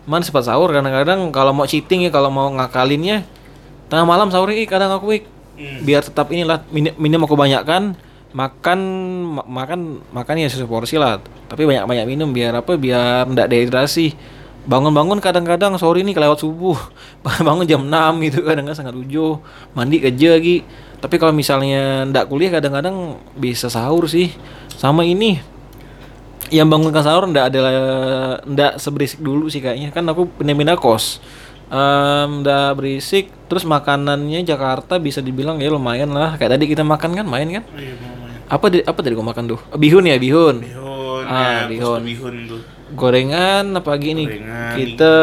Man 0.06 0.22
sempat 0.22 0.46
sahur 0.46 0.70
kadang-kadang 0.70 1.34
kalau 1.34 1.50
mau 1.54 1.66
cheating 1.66 2.06
ya, 2.06 2.12
kalau 2.14 2.30
mau 2.30 2.50
ngakalinnya 2.54 3.26
tengah 3.90 4.06
malam 4.06 4.30
sahur 4.30 4.54
kadang 4.70 4.94
aku 4.94 5.22
ik. 5.22 5.26
Biar 5.56 6.04
tetap 6.04 6.36
inilah 6.36 6.68
minim, 6.68 6.92
minim 7.00 7.22
aku 7.24 7.34
banyakkan 7.40 7.96
makan 8.36 8.80
ma- 9.40 9.48
makan 9.48 10.04
makan 10.12 10.36
ya 10.36 10.52
porsi 10.68 11.00
lah. 11.00 11.24
Tapi 11.48 11.64
banyak 11.64 11.88
banyak 11.88 12.06
minum 12.06 12.30
biar 12.36 12.60
apa 12.60 12.76
biar 12.76 13.32
ndak 13.32 13.48
dehidrasi. 13.48 14.12
Bangun-bangun 14.66 15.22
kadang-kadang 15.24 15.80
sore 15.80 16.04
ini 16.04 16.12
kelewat 16.12 16.44
subuh. 16.44 16.76
Bangun 17.48 17.64
jam 17.64 17.88
6 17.88 18.28
gitu 18.28 18.44
kadang-kadang 18.44 18.76
sangat 18.76 18.96
tujuh. 19.00 19.40
Mandi 19.72 20.04
kerja 20.04 20.36
lagi. 20.36 20.68
Tapi 21.00 21.16
kalau 21.16 21.32
misalnya 21.32 22.04
ndak 22.04 22.28
kuliah 22.28 22.52
kadang-kadang 22.52 23.16
bisa 23.40 23.72
sahur 23.72 24.12
sih. 24.12 24.36
Sama 24.76 25.08
ini 25.08 25.40
yang 26.52 26.68
bangunkan 26.70 27.02
sahur 27.02 27.26
ndak 27.32 27.56
ada 27.56 27.60
ndak 28.44 28.84
seberisik 28.84 29.24
dulu 29.24 29.48
sih 29.48 29.64
kayaknya. 29.64 29.96
Kan 29.96 30.04
aku 30.12 30.28
pindah-pindah 30.28 30.76
kos. 30.76 31.24
Ndak 32.42 32.76
berisik. 32.76 33.32
Terus 33.46 33.64
makanannya 33.70 34.42
Jakarta 34.42 34.98
bisa 34.98 35.22
dibilang 35.22 35.62
ya 35.62 35.70
lumayan 35.70 36.10
lah. 36.10 36.36
Kayak 36.42 36.58
tadi 36.58 36.66
kita 36.66 36.82
makan 36.82 37.14
kan 37.14 37.26
main 37.30 37.48
kan 37.62 37.64
apa 38.48 38.66
di, 38.68 38.80
apa 38.80 39.00
tadi 39.00 39.14
gua 39.14 39.28
makan 39.28 39.46
tuh? 39.48 39.60
Bihun 39.74 40.04
ya 40.04 40.16
bihun. 40.16 40.62
Bihun, 40.62 41.24
Ah, 41.26 41.66
ya, 41.66 41.68
bihun. 41.68 42.02
bihun 42.02 42.36
tuh. 42.46 42.62
gorengan 42.92 43.74
apa 43.74 43.90
lagi 43.92 44.14
nih? 44.14 44.28
Gorengan, 44.30 44.74
kita 44.76 45.14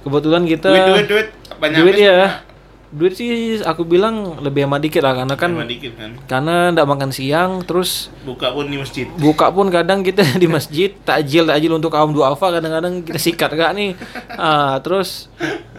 kebetulan 0.00 0.42
kita 0.44 0.68
Duit 0.70 0.84
duit 0.86 1.06
duit. 1.06 1.28
Banyak 1.56 1.78
duit 1.78 1.94
ya. 1.98 2.40
Duit 2.88 3.12
sih 3.12 3.30
aku 3.60 3.82
bilang 3.82 4.38
lebih 4.38 4.64
hemat 4.64 4.78
dikit 4.78 5.02
lah 5.02 5.12
karena 5.12 5.34
kan 5.34 5.50
dikit 5.60 5.92
kan. 5.92 6.10
karena 6.24 6.70
ndak 6.70 6.86
makan 6.86 7.10
siang 7.10 7.60
terus 7.60 8.08
Buka 8.22 8.48
pun 8.50 8.64
di 8.64 8.78
masjid. 8.78 9.04
buka 9.12 9.50
pun 9.50 9.68
kadang 9.68 10.00
kita 10.00 10.22
di 10.40 10.46
masjid 10.46 10.94
takjil 10.96 11.44
takjil 11.44 11.74
untuk 11.74 11.90
kaum 11.90 12.10
duafa 12.10 12.54
kadang-kadang 12.54 13.02
kita 13.02 13.18
sikat 13.18 13.50
gak 13.52 13.74
nih? 13.74 13.98
Ah 14.30 14.78
terus 14.78 15.26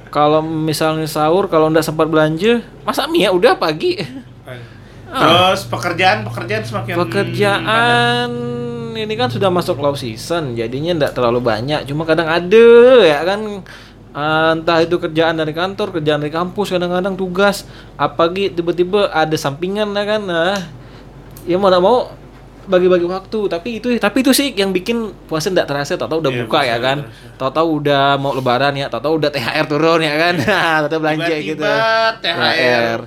kalau 0.08 0.44
misalnya 0.44 1.08
sahur 1.08 1.48
kalau 1.48 1.68
ndak 1.68 1.82
sempat 1.82 2.06
belanja 2.06 2.60
masa 2.84 3.08
mie 3.08 3.24
ya 3.24 3.32
udah 3.32 3.56
pagi 3.56 3.98
Terus 5.18 5.62
pekerjaan 5.66 6.18
pekerjaan 6.24 6.64
semakin 6.64 6.94
pekerjaan 6.96 8.30
ini 8.94 9.14
kan 9.14 9.30
sudah 9.30 9.48
masuk 9.48 9.78
low 9.78 9.94
season 9.94 10.54
jadinya 10.54 10.98
ndak 10.98 11.14
terlalu 11.14 11.40
banyak. 11.40 11.86
Cuma 11.86 12.02
kadang 12.04 12.26
ada 12.26 12.68
ya 13.02 13.22
kan? 13.24 13.62
Ah, 14.12 14.58
entah 14.58 14.82
itu 14.82 14.98
kerjaan 14.98 15.38
dari 15.38 15.54
kantor 15.54 15.94
kerjaan 15.94 16.18
dari 16.18 16.34
kampus 16.34 16.74
kadang-kadang 16.74 17.14
tugas. 17.14 17.70
Apalagi 17.96 18.50
tiba-tiba 18.50 19.14
ada 19.14 19.38
sampingan 19.38 19.94
ya 19.94 20.04
kan? 20.08 20.22
Nah 20.24 20.58
ya 21.46 21.56
mau 21.56 21.70
ndak 21.70 21.82
mau 21.82 21.98
bagi-bagi 22.66 23.06
waktu. 23.06 23.40
Tapi 23.46 23.70
itu 23.78 23.88
tapi 24.02 24.26
itu 24.26 24.34
sih 24.34 24.58
yang 24.58 24.74
bikin 24.74 25.14
puasa 25.30 25.54
ndak 25.54 25.70
terasa. 25.70 25.94
Tahu-tahu 25.94 26.18
udah 26.20 26.34
Iya, 26.34 26.42
buka 26.44 26.60
ya 26.66 26.78
kan? 26.82 26.98
tahu-tahu 27.38 27.68
udah 27.78 28.18
mau 28.18 28.34
lebaran 28.34 28.74
ya. 28.74 28.90
Tahu-tahu 28.90 29.22
udah 29.22 29.30
THR 29.30 29.66
turun 29.70 30.02
ya 30.02 30.16
kan? 30.18 30.34
Tahu 30.90 30.98
belanja 30.98 31.36
gitu. 31.38 31.62
Tiba-tiba 31.62 32.18
THR. 32.18 33.00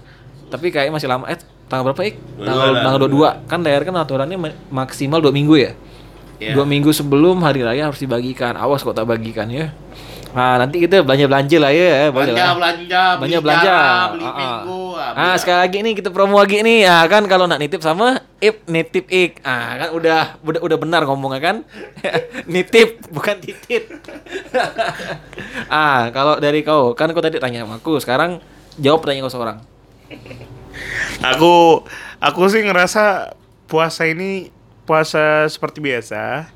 tapi 0.46 0.66
kayak 0.70 0.90
masih 0.90 1.10
lama. 1.10 1.26
Eh 1.26 1.38
tanggal 1.70 1.84
berapa 1.86 2.02
ik? 2.04 2.18
Tanggal 2.36 2.68
tanggal 2.76 2.98
22 3.06 3.46
kan 3.46 3.58
daerah 3.62 3.84
kan 3.84 3.96
aturannya 3.96 4.36
ma- 4.36 4.58
maksimal 4.74 5.22
dua 5.22 5.30
minggu 5.30 5.54
ya. 5.54 5.72
Iya. 6.36 6.52
Dua 6.52 6.64
minggu 6.64 6.90
sebelum 6.90 7.38
hari 7.38 7.62
raya 7.62 7.86
harus 7.86 7.96
dibagikan. 7.96 8.56
Awas 8.56 8.80
kok 8.80 8.92
tak 8.92 9.04
bagikan 9.04 9.46
ya. 9.46 9.70
Nah 10.30 10.56
nanti 10.56 10.78
kita 10.78 11.02
belanja 11.02 11.26
belanja 11.26 11.58
lah 11.58 11.70
ya, 11.70 12.06
boleh 12.08 12.30
belanja 12.30 12.54
belanja 12.54 13.02
beli 13.02 13.20
Banyak 13.20 13.40
belanja. 13.42 13.66
jarak, 13.66 14.06
beli 14.08 14.22
Ah, 14.22 14.30
ah. 14.30 14.38
minggu 14.38 14.80
ah, 14.92 15.02
Ah, 15.02 15.14
beli- 15.26 15.38
sekali 15.38 15.58
lagi 15.58 15.78
nih 15.80 15.92
kita 15.92 16.08
promo 16.08 16.36
lagi 16.38 16.58
nih. 16.60 16.80
Ah, 16.86 17.04
kan 17.04 17.22
kalau 17.26 17.44
nak 17.44 17.58
nitip 17.58 17.80
sama 17.80 18.06
Ip 18.38 18.62
nitip 18.64 19.10
Ik. 19.10 19.42
Ah, 19.42 19.74
kan 19.76 19.88
udah 19.90 20.38
udah, 20.40 20.60
udah 20.60 20.78
benar 20.78 21.02
ngomongnya 21.02 21.40
kan? 21.40 21.56
nitip 22.46 23.02
bukan 23.10 23.36
titip. 23.36 23.90
ah, 25.68 26.08
kalau 26.10 26.38
dari 26.38 26.62
kau, 26.62 26.94
kan 26.94 27.10
kau 27.10 27.20
tadi 27.20 27.36
tanya 27.36 27.62
sama 27.62 27.76
aku, 27.76 27.98
sekarang 27.98 28.38
jawab 28.76 29.02
pertanyaan 29.02 29.26
kau 29.26 29.34
seorang. 29.34 29.58
Aku 31.34 31.84
aku 32.20 32.40
sih 32.48 32.64
ngerasa 32.64 33.34
puasa 33.66 34.08
ini 34.08 34.48
puasa 34.84 35.46
seperti 35.46 35.78
biasa. 35.84 36.48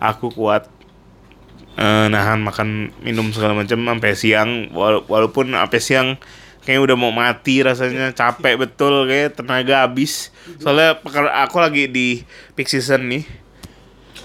Aku 0.00 0.32
kuat 0.32 0.68
eh, 1.76 2.06
nahan 2.08 2.40
makan 2.40 2.92
minum 3.04 3.28
segala 3.32 3.52
macam 3.52 3.78
sampai 3.80 4.12
siang 4.16 4.50
wala- 4.72 5.04
walaupun 5.04 5.52
sampai 5.52 5.80
siang 5.80 6.08
kayak 6.66 6.82
udah 6.82 6.96
mau 6.98 7.14
mati 7.14 7.62
rasanya 7.62 8.10
capek 8.10 8.58
betul 8.58 9.06
kayak 9.06 9.38
tenaga 9.38 9.86
habis. 9.86 10.34
Soalnya 10.58 10.98
aku 11.46 11.56
lagi 11.62 11.86
di 11.86 12.26
peak 12.58 12.66
season 12.66 13.06
nih. 13.06 13.24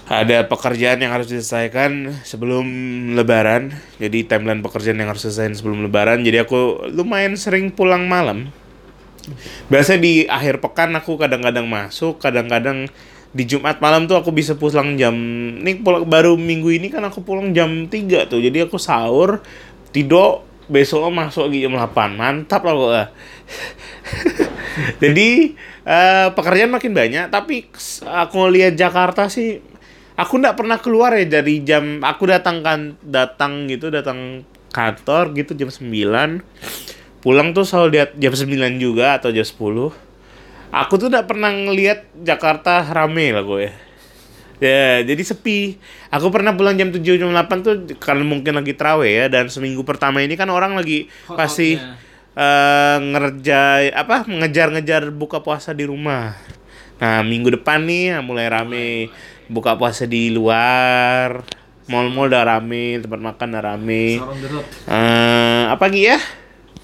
Ada 0.02 0.44
pekerjaan 0.50 0.98
yang 0.98 1.14
harus 1.14 1.30
diselesaikan 1.30 2.20
sebelum 2.26 2.66
lebaran. 3.14 3.70
Jadi 4.02 4.26
timeline 4.26 4.60
pekerjaan 4.60 4.98
yang 4.98 5.08
harus 5.08 5.24
selesai 5.24 5.62
sebelum 5.62 5.86
lebaran. 5.86 6.26
Jadi 6.26 6.42
aku 6.42 6.90
lumayan 6.90 7.38
sering 7.38 7.70
pulang 7.70 8.10
malam. 8.10 8.50
Biasanya 9.70 10.00
di 10.02 10.14
akhir 10.26 10.58
pekan 10.58 10.90
aku 10.98 11.14
kadang-kadang 11.14 11.70
masuk, 11.70 12.18
kadang-kadang 12.18 12.90
di 13.32 13.48
Jumat 13.48 13.80
malam 13.80 14.04
tuh 14.04 14.20
aku 14.20 14.28
bisa 14.28 14.60
pulang 14.60 15.00
jam 15.00 15.16
ini 15.56 15.80
pulang 15.80 16.04
baru 16.04 16.36
minggu 16.36 16.68
ini 16.68 16.92
kan 16.92 17.00
aku 17.06 17.24
pulang 17.24 17.54
jam 17.56 17.88
3 17.88 18.28
tuh. 18.28 18.42
Jadi 18.42 18.66
aku 18.66 18.76
sahur, 18.76 19.40
tidur, 19.94 20.44
besok 20.68 21.08
masuk 21.08 21.48
lagi 21.48 21.64
jam 21.64 21.78
8. 21.78 22.18
Mantap 22.18 22.60
lah 22.66 22.74
kok. 22.74 22.92
Jadi 25.02 25.56
eh, 25.84 26.28
pekerjaan 26.32 26.72
makin 26.72 26.92
banyak, 26.92 27.24
tapi 27.32 27.68
aku 28.04 28.48
lihat 28.52 28.76
Jakarta 28.76 29.32
sih 29.32 29.72
aku 30.16 30.40
nggak 30.40 30.56
pernah 30.56 30.78
keluar 30.80 31.16
ya 31.16 31.24
dari 31.24 31.64
jam 31.64 32.04
aku 32.04 32.28
datang 32.28 32.60
kan 32.60 32.96
datang 33.00 33.68
gitu 33.68 33.88
datang 33.88 34.44
kantor 34.72 35.32
gitu 35.36 35.52
jam 35.56 35.68
9 35.68 36.40
pulang 37.22 37.54
tuh 37.54 37.62
selalu 37.62 37.88
lihat 37.96 38.10
jam 38.18 38.34
9 38.34 38.82
juga 38.82 39.16
atau 39.16 39.30
jam 39.30 39.46
10 39.46 40.10
aku 40.72 40.96
tuh 40.96 41.12
nggak 41.12 41.28
pernah 41.28 41.52
ngelihat 41.52 42.08
Jakarta 42.16 42.80
rame 42.88 43.30
lah 43.30 43.44
gue. 43.44 43.68
Ya 44.62 45.04
jadi 45.04 45.20
sepi. 45.20 45.76
Aku 46.08 46.32
pernah 46.32 46.56
pulang 46.56 46.74
jam 46.80 46.88
7 46.88 47.04
jam 47.04 47.28
8 47.28 47.66
tuh 47.66 47.74
karena 48.00 48.24
mungkin 48.24 48.56
lagi 48.56 48.72
terawih 48.72 49.12
ya 49.12 49.26
dan 49.28 49.52
seminggu 49.52 49.84
pertama 49.84 50.24
ini 50.24 50.34
kan 50.34 50.48
orang 50.48 50.74
lagi 50.74 51.12
pasti 51.28 51.76
eh 52.32 52.96
ngerjai 52.96 53.92
apa 53.92 54.24
mengejar-ngejar 54.24 55.12
buka 55.12 55.44
puasa 55.44 55.76
di 55.76 55.84
rumah. 55.84 56.32
Nah 56.96 57.20
minggu 57.20 57.60
depan 57.60 57.84
nih 57.84 58.24
mulai 58.24 58.48
rame. 58.48 59.12
Buka 59.52 59.76
puasa 59.76 60.08
di 60.08 60.32
luar. 60.32 61.44
Mall-mall 61.90 62.30
udah 62.30 62.46
rame 62.46 63.02
tempat 63.02 63.20
makan 63.20 63.48
udah 63.52 63.62
rame. 63.74 64.22
Eh, 64.86 65.62
apa 65.66 65.90
lagi 65.90 66.06
ya 66.06 66.41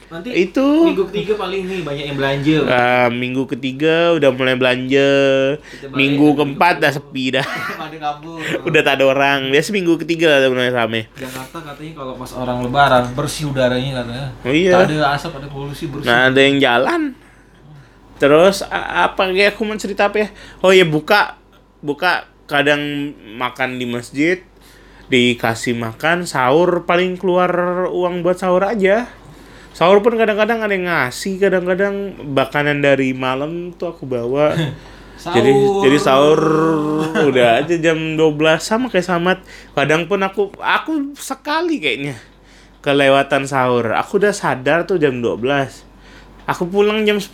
Nanti 0.08 0.32
itu. 0.32 0.68
minggu 0.88 1.04
ketiga 1.12 1.32
paling 1.36 1.62
nih 1.68 1.80
banyak 1.84 2.04
yang 2.08 2.16
belanja. 2.16 2.58
Eh, 2.64 3.08
minggu 3.12 3.42
ketiga 3.44 4.16
udah 4.16 4.30
mulai 4.32 4.56
belanja. 4.56 5.10
Minggu 5.92 6.32
ke 6.32 6.36
keempat 6.40 6.74
dah 6.80 6.92
sepi 6.96 7.36
dah. 7.36 7.44
Udah 8.68 8.80
tak 8.80 9.00
ada 9.00 9.04
orang. 9.04 9.52
Biasa 9.52 9.68
minggu 9.76 10.00
ketiga 10.00 10.32
lah 10.32 10.38
udah 10.44 10.50
mulai 10.52 10.72
rame. 10.72 11.00
Jakarta 11.12 11.60
katanya 11.60 11.92
kalau 12.00 12.12
pas 12.16 12.30
orang 12.32 12.58
lebaran 12.64 13.04
bersih 13.12 13.52
udaranya 13.52 14.00
katanya. 14.00 14.28
Oh 14.44 14.52
iya. 14.52 14.72
Tak 14.80 14.88
ada 14.88 14.96
asap, 15.12 15.32
ada 15.36 15.48
polusi 15.52 15.84
bersih. 15.92 16.08
nah 16.08 16.32
ada 16.32 16.40
yang 16.40 16.56
jalan. 16.56 17.02
Terus 18.18 18.64
apa 18.72 19.30
kayak 19.30 19.54
aku 19.54 19.62
mau 19.68 19.76
cerita 19.76 20.08
apa 20.08 20.16
ya? 20.24 20.28
Oh 20.64 20.72
ya 20.72 20.88
buka 20.88 21.36
buka 21.84 22.26
kadang 22.48 23.12
makan 23.36 23.76
di 23.76 23.84
masjid 23.84 24.40
dikasih 25.08 25.72
makan 25.72 26.28
sahur 26.28 26.84
paling 26.84 27.16
keluar 27.16 27.48
uang 27.88 28.20
buat 28.20 28.36
sahur 28.36 28.60
aja 28.64 29.08
sahur 29.78 30.02
pun 30.02 30.18
kadang-kadang 30.18 30.58
ada 30.58 30.74
yang 30.74 30.90
ngasih 30.90 31.38
kadang-kadang 31.38 32.18
makanan 32.34 32.82
dari 32.82 33.14
malam 33.14 33.70
tuh 33.78 33.94
aku 33.94 34.10
bawa. 34.10 34.50
Jadi 35.18 35.50
jadi 35.82 35.98
sahur 35.98 36.38
udah 37.10 37.58
aja 37.58 37.74
jam 37.74 38.14
12 38.14 38.38
sama 38.62 38.86
kayak 38.86 39.02
Samat. 39.02 39.38
Kadang 39.74 40.06
pun 40.06 40.22
aku 40.22 40.54
aku 40.62 41.10
sekali 41.18 41.82
kayaknya 41.82 42.14
kelewatan 42.86 43.42
sahur. 43.42 43.98
Aku 43.98 44.22
udah 44.22 44.30
sadar 44.30 44.86
tuh 44.86 44.94
jam 45.02 45.18
12 45.18 45.88
aku 46.48 46.64
pulang 46.64 47.04
jam 47.04 47.20
10 47.20 47.28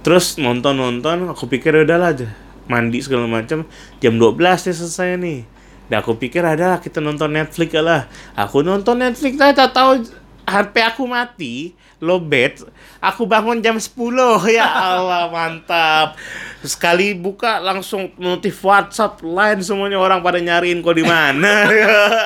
terus 0.00 0.40
nonton 0.40 0.80
nonton 0.80 1.28
aku 1.28 1.44
pikir 1.44 1.84
udah 1.84 1.96
lah 2.00 2.16
aja 2.16 2.28
mandi 2.64 3.04
segala 3.04 3.28
macam 3.28 3.68
jam 4.00 4.16
12 4.16 4.40
ya 4.40 4.72
selesai 4.72 5.20
nih. 5.20 5.44
Dan 5.84 6.00
aku 6.00 6.16
pikir 6.16 6.40
ada 6.40 6.80
kita 6.80 7.04
nonton 7.04 7.36
Netflix 7.36 7.76
lah. 7.76 8.08
Aku 8.32 8.64
nonton 8.64 9.04
Netflix 9.04 9.36
saya 9.36 9.52
tak 9.52 9.76
tahu 9.76 10.00
HP 10.44 10.74
aku 10.84 11.08
mati 11.08 11.72
lowbat 12.04 12.60
aku 13.00 13.24
bangun 13.24 13.64
jam 13.64 13.76
10 13.76 13.92
ya 14.56 14.64
Allah 14.64 15.28
mantap. 15.28 16.16
Sekali 16.64 17.12
buka 17.12 17.60
langsung 17.60 18.08
notif 18.16 18.56
WhatsApp 18.64 19.20
line 19.20 19.60
semuanya 19.60 20.00
orang 20.00 20.24
pada 20.24 20.40
nyariin 20.40 20.80
kau 20.80 20.96
di 20.96 21.04
mana. 21.04 21.68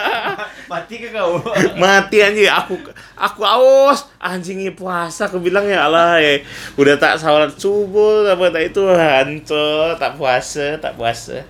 Mati 0.70 1.00
ke 1.00 1.10
kau? 1.10 1.42
mati 1.82 2.22
anjing. 2.22 2.46
Aku 2.46 2.78
aku 3.18 3.42
aus 3.42 4.06
anjing 4.22 4.62
ini 4.62 4.70
puasa 4.70 5.26
aku 5.26 5.42
bilang 5.42 5.66
ya 5.66 5.90
Allah 5.90 6.22
ya 6.22 6.44
udah 6.78 6.94
tak 7.00 7.18
salat 7.18 7.56
subuh 7.58 8.30
apa 8.30 8.52
tak 8.54 8.62
itu 8.70 8.84
hancur. 8.86 9.98
Tak 9.98 10.14
puasa 10.14 10.78
tak 10.78 10.94
puasa. 10.94 11.42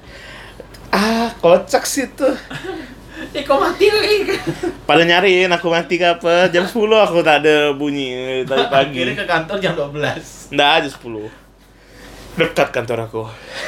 Ah 0.89 1.29
kocak 1.45 1.85
sih 1.85 2.09
tuh 2.09 2.33
eh 3.35 3.43
kau 3.43 3.59
mati 3.59 3.91
ke? 3.91 4.37
pada 4.87 5.03
nyariin 5.03 5.51
aku 5.51 5.69
mati 5.69 5.99
ke 5.99 6.07
apa? 6.07 6.49
Jam 6.49 6.65
10 6.65 6.75
aku 6.79 7.19
tak 7.21 7.45
ada 7.45 7.73
bunyi 7.75 8.43
tadi 8.47 8.65
pagi. 8.71 9.03
Akhirnya 9.03 9.17
ke 9.23 9.27
kantor 9.27 9.57
jam 9.59 9.73
12 9.75 10.55
nggak 10.55 10.71
aja 10.81 10.89
10 10.89 11.49
dekat 12.39 12.69
kantor 12.71 12.99
aku. 13.11 13.23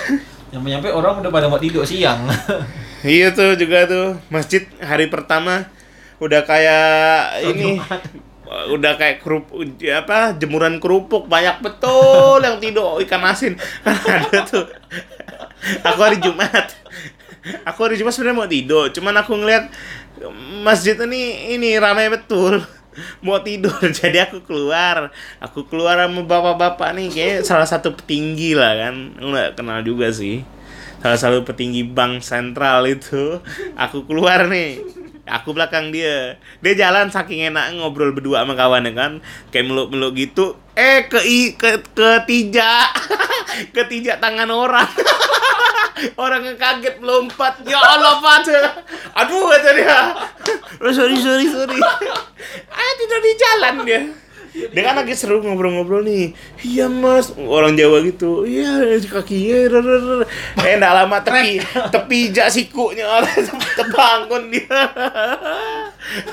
Nyampe-nyampe 0.55 0.89
orang 0.91 1.23
udah 1.23 1.31
pada 1.31 1.47
mau 1.51 1.59
tidur 1.59 1.83
siang. 1.83 2.27
Iya 3.01 3.33
tuh 3.33 3.57
juga 3.57 3.89
tuh. 3.89 4.21
Masjid 4.29 4.69
hari 4.77 5.09
pertama 5.09 5.73
udah 6.21 6.45
kayak 6.45 7.41
ini. 7.49 7.81
Udah 8.51 8.99
kayak 8.99 9.23
kerup 9.23 9.47
apa 9.95 10.35
jemuran 10.35 10.83
kerupuk 10.83 11.31
banyak 11.31 11.63
betul 11.63 12.43
yang 12.43 12.59
tidur 12.59 12.99
ikan 13.07 13.23
asin. 13.23 13.55
Kan 13.87 14.27
ada 14.27 14.43
tuh. 14.43 14.67
Aku 15.87 16.01
hari 16.03 16.19
Jumat 16.19 16.80
aku 17.67 17.79
hari 17.87 17.97
Jumat 18.01 18.15
sebenarnya 18.15 18.39
mau 18.39 18.51
tidur 18.51 18.87
cuman 18.93 19.15
aku 19.21 19.33
ngeliat 19.39 19.71
masjid 20.61 20.97
ini 21.01 21.55
ini 21.57 21.77
ramai 21.81 22.13
betul. 22.13 22.61
Mau 23.25 23.39
tidur 23.41 23.79
jadi 23.99 24.29
aku 24.29 24.45
keluar. 24.45 25.15
Aku 25.41 25.65
keluar 25.65 25.97
sama 26.05 26.27
bapak-bapak 26.27 26.91
nih 26.99 27.09
kayak 27.09 27.39
salah 27.47 27.65
satu 27.65 27.95
petinggi 27.97 28.53
lah 28.59 28.77
kan. 28.77 28.95
Nggak 29.17 29.57
kenal 29.57 29.81
juga 29.87 30.11
sih. 30.13 30.45
Salah 31.01 31.17
satu 31.17 31.47
petinggi 31.47 31.87
bank 31.87 32.21
sentral 32.21 32.85
itu. 32.85 33.41
Aku 33.79 34.05
keluar 34.05 34.51
nih 34.51 34.83
aku 35.27 35.57
belakang 35.57 35.93
dia. 35.93 36.41
Dia 36.65 36.73
jalan 36.77 37.13
saking 37.13 37.53
enak 37.53 37.77
ngobrol 37.77 38.13
berdua 38.13 38.45
sama 38.45 38.57
kawan 38.57 38.89
kan? 38.93 39.13
Kayak 39.53 39.73
meluk-meluk 39.73 40.13
gitu. 40.17 40.57
Eh 40.79 41.09
ke 41.11 41.21
i 41.25 41.59
ke 41.59 41.83
ketijak 41.93 42.89
ketijak 43.75 44.23
tangan 44.23 44.49
orang. 44.49 44.89
Orang 46.17 46.49
yang 46.49 46.57
kaget 46.57 46.97
melompat. 46.97 47.61
Ya 47.69 47.77
Allah 47.77 48.17
Pak. 48.25 48.49
Aduh 49.21 49.53
kata 49.53 49.71
dia. 49.77 50.01
Oh, 50.81 50.89
sorry 50.89 51.21
sorry 51.21 51.45
sorry. 51.45 51.77
Ah 52.73 52.91
tidur 52.97 53.21
di 53.21 53.33
jalan 53.37 53.75
dia 53.85 54.01
dia 54.51 54.83
kan 54.83 54.99
lagi 54.99 55.15
seru 55.15 55.39
ngobrol-ngobrol 55.43 56.03
nih. 56.03 56.35
Iya 56.67 56.91
mas. 56.91 57.31
Orang 57.39 57.79
Jawa 57.79 58.03
gitu. 58.03 58.43
Iya 58.43 58.99
kakinya 59.07 59.71
eh 60.67 60.75
nggak 60.79 60.95
lama 60.95 61.19
tepi 61.23 61.63
tepi 61.91 62.19
jak 62.35 62.51
sikunya 62.51 63.07
terbangun 63.79 64.49
dia. 64.53 64.81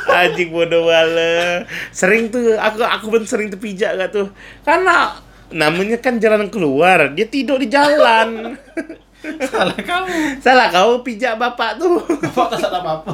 Anjing 0.10 0.50
bodoh 0.50 0.90
wala 0.90 1.66
sering 1.94 2.34
tuh 2.34 2.58
aku 2.58 2.82
aku 2.82 3.06
pun 3.14 3.24
sering 3.24 3.54
terpijak 3.54 3.94
gak 3.98 4.10
tuh. 4.10 4.28
Karena 4.66 5.22
namanya 5.54 6.02
kan 6.02 6.18
jalan 6.18 6.50
keluar. 6.50 7.14
Dia 7.14 7.30
tidur 7.30 7.62
di 7.62 7.70
jalan 7.70 8.58
Salah 9.24 9.78
kamu. 9.78 10.38
Salah 10.40 10.68
kau 10.70 11.02
pijak 11.02 11.42
bapak 11.42 11.82
tuh. 11.82 12.02
Bapak 12.06 12.54
tak 12.54 12.60
salah 12.70 12.82
apa-apa. 12.86 13.14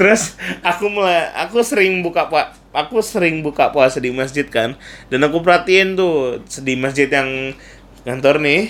Terus 0.00 0.36
aku 0.64 0.88
mulai 0.88 1.28
aku 1.36 1.60
sering 1.60 2.00
buka 2.00 2.28
puasa 2.32 2.56
aku 2.76 3.00
sering 3.00 3.40
buka 3.40 3.72
puasa 3.72 4.04
di 4.04 4.12
masjid 4.12 4.44
kan 4.44 4.76
dan 5.08 5.24
aku 5.24 5.40
perhatiin 5.40 5.96
tuh 5.96 6.44
di 6.60 6.76
masjid 6.76 7.08
yang 7.08 7.56
kantor 8.04 8.44
nih 8.44 8.68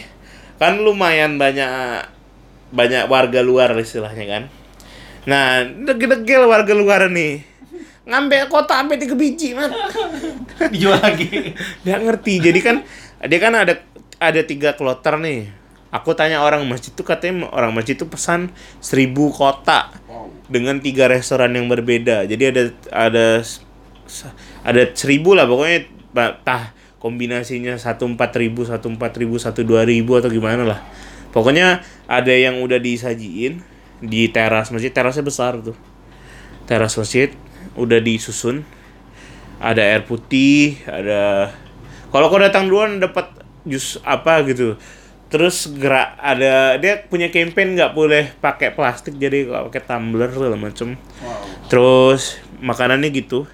kan 0.63 0.79
lumayan 0.79 1.43
banyak 1.43 2.07
banyak 2.71 3.11
warga 3.11 3.41
luar 3.43 3.75
istilahnya 3.79 4.25
kan. 4.27 4.43
Nah, 5.27 5.67
degil-degil 5.67 6.47
warga 6.47 6.71
luar 6.71 7.11
nih. 7.11 7.43
Ngambil 8.07 8.47
kota 8.47 8.79
sampai 8.79 9.03
tiga 9.03 9.19
biji, 9.19 9.59
man. 9.59 9.75
Dijual 10.71 11.03
lagi. 11.03 11.51
Nggak 11.83 12.01
ngerti. 12.07 12.35
Jadi 12.39 12.61
kan 12.63 12.77
dia 13.27 13.39
kan 13.43 13.53
ada 13.59 13.75
ada 14.23 14.41
tiga 14.47 14.79
kloter 14.79 15.19
nih. 15.19 15.51
Aku 15.95 16.13
tanya 16.19 16.43
orang 16.43 16.67
masjid 16.67 16.91
tuh 16.91 17.07
katanya 17.07 17.47
orang 17.55 17.71
masjid 17.71 17.95
tuh 17.95 18.11
pesan 18.11 18.51
seribu 18.83 19.31
kota 19.31 19.95
dengan 20.51 20.83
tiga 20.83 21.07
restoran 21.07 21.55
yang 21.55 21.71
berbeda. 21.71 22.27
Jadi 22.27 22.45
ada 22.51 22.63
ada 22.91 23.27
ada 24.67 24.83
seribu 24.95 25.35
lah 25.39 25.47
pokoknya 25.47 25.87
tah 26.43 26.75
kombinasinya 26.99 27.79
satu 27.79 28.09
empat 28.11 28.35
ribu, 28.35 28.67
satu 28.67 28.91
empat 28.91 29.15
ribu, 29.21 29.39
satu 29.39 29.63
dua 29.63 29.87
ribu 29.87 30.19
atau 30.19 30.27
gimana 30.27 30.67
lah. 30.67 30.81
Pokoknya 31.31 31.85
ada 32.11 32.33
yang 32.35 32.59
udah 32.65 32.83
disajiin 32.83 33.63
di 34.03 34.29
teras 34.33 34.75
masjid, 34.75 34.91
terasnya 34.91 35.23
besar 35.23 35.61
tuh. 35.63 35.77
Teras 36.67 36.99
masjid 36.99 37.31
udah 37.79 38.03
disusun. 38.03 38.67
Ada 39.57 39.81
air 39.81 40.03
putih, 40.05 40.77
ada 40.85 41.49
kalau 42.13 42.29
kau 42.29 42.37
datang 42.37 42.69
duluan 42.69 43.01
dapat 43.01 43.29
jus 43.65 43.97
apa 44.05 44.45
gitu. 44.45 44.77
Terus 45.37 45.69
gerak 45.69 46.17
ada 46.17 46.81
dia 46.81 47.05
punya 47.05 47.29
campaign 47.29 47.77
nggak 47.77 47.93
boleh 47.93 48.33
pakai 48.41 48.73
plastik 48.73 49.21
jadi 49.21 49.45
kalau 49.45 49.69
pakai 49.69 49.85
tumbler 49.85 50.33
segala 50.33 50.57
macem. 50.57 50.97
Terus 51.69 52.41
makanannya 52.65 53.13
gitu. 53.13 53.45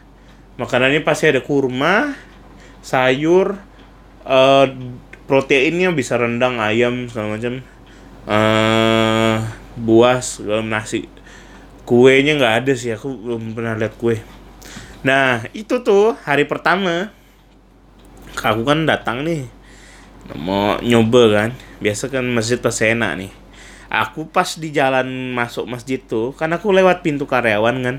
Makanannya 0.63 1.03
pasti 1.03 1.27
ada 1.27 1.43
kurma, 1.43 2.15
sayur, 2.87 3.59
eh 4.23 4.67
proteinnya 5.27 5.91
bisa 5.91 6.15
rendang, 6.15 6.63
ayam 6.63 7.11
segala 7.11 7.35
macam. 7.35 7.67
eh 8.31 9.37
buah 9.75 10.23
segala 10.23 10.63
nasi. 10.63 11.11
Kuenya 11.83 12.39
nggak 12.39 12.55
ada 12.63 12.73
sih, 12.79 12.95
aku 12.95 13.11
belum 13.11 13.59
pernah 13.59 13.75
lihat 13.75 13.99
kue. 13.99 14.23
Nah, 15.03 15.43
itu 15.51 15.83
tuh 15.83 16.15
hari 16.23 16.47
pertama. 16.47 17.11
Aku 18.39 18.63
kan 18.63 18.87
datang 18.87 19.27
nih. 19.27 19.51
Mau 20.31 20.79
nyoba 20.79 21.23
kan. 21.35 21.51
Biasa 21.83 22.07
kan 22.07 22.23
masjid 22.31 22.59
pasti 22.63 22.95
enak 22.95 23.13
nih. 23.19 23.33
Aku 23.93 24.25
pas 24.31 24.57
di 24.57 24.73
jalan 24.73 25.37
masuk 25.37 25.69
masjid 25.69 26.01
tuh, 26.01 26.33
kan 26.33 26.49
aku 26.55 26.73
lewat 26.73 27.05
pintu 27.05 27.29
karyawan 27.29 27.77
kan. 27.85 27.97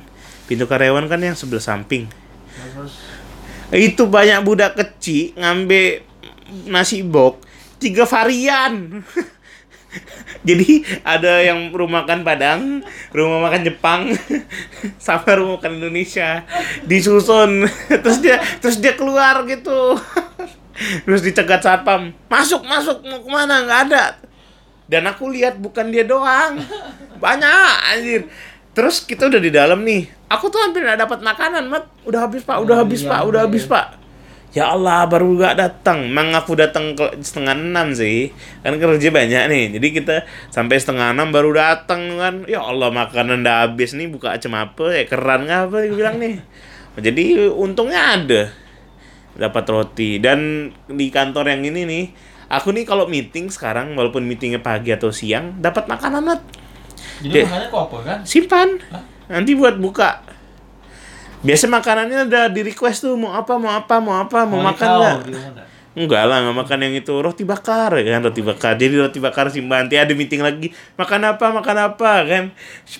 Pintu 0.49 0.65
karyawan 0.65 1.05
kan 1.05 1.21
yang 1.21 1.37
sebelah 1.37 1.61
samping. 1.61 2.09
Itu 3.69 4.09
banyak 4.09 4.41
budak 4.41 4.73
kecil 4.73 5.37
ngambil 5.37 6.01
nasi 6.69 7.05
bok 7.05 7.41
tiga 7.77 8.07
varian. 8.09 9.03
Jadi 10.47 10.81
ada 11.05 11.39
yang 11.39 11.69
rumah 11.69 12.01
makan 12.03 12.25
Padang, 12.25 12.81
rumah 13.13 13.47
makan 13.47 13.61
Jepang, 13.61 14.01
sama 15.05 15.37
rumah 15.37 15.61
makan 15.61 15.77
Indonesia 15.77 16.43
disusun. 16.89 17.69
Terus 18.03 18.17
dia 18.19 18.41
terus 18.57 18.81
dia 18.81 18.97
keluar 18.97 19.45
gitu. 19.45 19.95
Terus 20.75 21.21
dicegat 21.21 21.61
satpam, 21.61 22.09
masuk 22.25 22.65
masuk 22.65 23.05
mau 23.05 23.21
ke 23.21 23.29
mana 23.29 23.61
nggak 23.63 23.81
ada. 23.91 24.05
Dan 24.89 25.05
aku 25.07 25.29
lihat 25.29 25.61
bukan 25.61 25.93
dia 25.93 26.03
doang, 26.03 26.59
banyak 27.21 27.73
anjir. 27.93 28.21
Terus 28.73 29.05
kita 29.05 29.29
udah 29.29 29.41
di 29.41 29.53
dalam 29.53 29.85
nih. 29.85 30.09
Aku 30.33 30.49
tuh 30.49 30.57
hampir 30.57 30.81
nggak 30.81 31.05
dapat 31.05 31.19
makanan, 31.21 31.69
mat. 31.69 31.85
Udah 32.09 32.25
habis 32.25 32.41
pak, 32.41 32.57
udah 32.57 32.81
habis 32.81 33.05
pak, 33.05 33.21
udah 33.21 33.45
habis 33.45 33.69
pak. 33.69 34.03
Ya 34.53 34.69
Allah, 34.69 35.09
baru 35.09 35.33
gak 35.33 35.57
datang. 35.57 36.13
Mang 36.13 36.29
aku 36.37 36.53
datang 36.53 36.93
ke 36.93 37.25
setengah 37.25 37.57
enam 37.57 37.89
sih. 37.97 38.29
Kan 38.61 38.77
kerja 38.77 39.09
banyak 39.09 39.49
nih. 39.49 39.63
Jadi 39.73 39.87
kita 39.97 40.15
sampai 40.53 40.77
setengah 40.77 41.09
enam 41.09 41.33
baru 41.33 41.57
datang 41.57 42.21
kan. 42.21 42.45
Ya 42.45 42.61
Allah, 42.61 42.93
makanan 42.93 43.41
udah 43.41 43.65
habis 43.65 43.97
nih. 43.97 44.05
Buka 44.13 44.37
acem 44.37 44.53
apa? 44.53 44.93
Ya 44.93 45.09
keran 45.09 45.49
nggak 45.49 45.73
apa? 45.73 45.77
Bilang 45.89 46.21
nih. 46.21 46.37
Jadi 47.01 47.49
untungnya 47.49 48.13
ada. 48.13 48.53
Dapat 49.33 49.63
roti. 49.69 50.21
Dan 50.21 50.69
di 50.89 51.07
kantor 51.09 51.53
yang 51.53 51.61
ini 51.65 51.81
nih. 51.83 52.05
Aku 52.53 52.69
nih 52.69 52.85
kalau 52.85 53.09
meeting 53.09 53.49
sekarang, 53.49 53.97
walaupun 53.97 54.21
meetingnya 54.21 54.61
pagi 54.61 54.93
atau 54.93 55.09
siang, 55.09 55.57
dapat 55.57 55.89
makanan 55.89 56.21
Mat. 56.21 56.41
Jadi 57.25 57.41
Dek. 57.41 57.45
makannya 57.49 57.67
kok 57.73 57.81
apa 57.89 57.97
kan? 58.05 58.19
Simpan. 58.27 58.69
Nanti 59.25 59.51
buat 59.57 59.81
buka. 59.81 60.21
Biasa 61.43 61.65
makanannya 61.67 62.29
udah 62.29 62.45
di 62.53 62.61
request 62.61 63.03
tuh 63.03 63.17
mau 63.17 63.33
apa, 63.35 63.57
mau 63.57 63.73
apa, 63.73 63.95
mau 63.99 64.15
apa, 64.21 64.45
mau 64.45 64.61
makan 64.61 64.87
nggak? 64.87 65.17
Enggak 65.93 66.25
lah, 66.25 66.41
nggak 66.41 66.57
makan 66.57 66.79
yang 66.89 66.93
itu 66.97 67.13
roti 67.21 67.45
bakar 67.45 67.93
ya 68.01 68.17
kan 68.17 68.25
roti 68.25 68.41
bakar. 68.41 68.73
Jadi 68.81 68.97
roti 68.97 69.21
bakar 69.21 69.53
simpan. 69.53 69.85
Nanti 69.85 70.01
ada 70.01 70.09
meeting 70.17 70.41
lagi. 70.41 70.73
Makan 70.97 71.21
apa, 71.37 71.53
makan 71.53 71.77
apa 71.93 72.11
kan? 72.25 72.43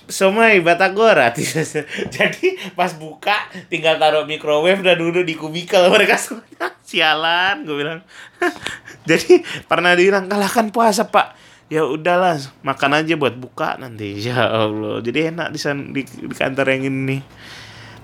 Somai 0.05 0.61
batagor. 0.61 1.17
Jadi 2.15 2.47
pas 2.77 2.93
buka 2.93 3.49
tinggal 3.73 3.97
taruh 3.97 4.29
microwave 4.29 4.85
udah 4.85 4.93
duduk 4.93 5.25
di 5.25 5.33
kubikel 5.33 5.89
mereka 5.89 6.21
semuanya. 6.21 6.69
Sialan, 6.89 7.65
gue 7.65 7.75
bilang. 7.81 8.05
Jadi 9.09 9.41
pernah 9.65 9.97
dibilang 9.97 10.29
kalahkan 10.29 10.69
puasa 10.69 11.09
pak. 11.09 11.33
Ya 11.73 11.89
udahlah, 11.89 12.37
makan 12.61 13.01
aja 13.01 13.17
buat 13.17 13.33
buka 13.33 13.81
nanti. 13.81 14.21
Ya 14.21 14.45
Allah, 14.45 15.01
jadi 15.01 15.33
enak 15.33 15.49
di 15.49 15.57
di, 15.89 16.01
di 16.05 16.35
kantor 16.37 16.69
yang 16.69 16.93
ini. 16.93 17.17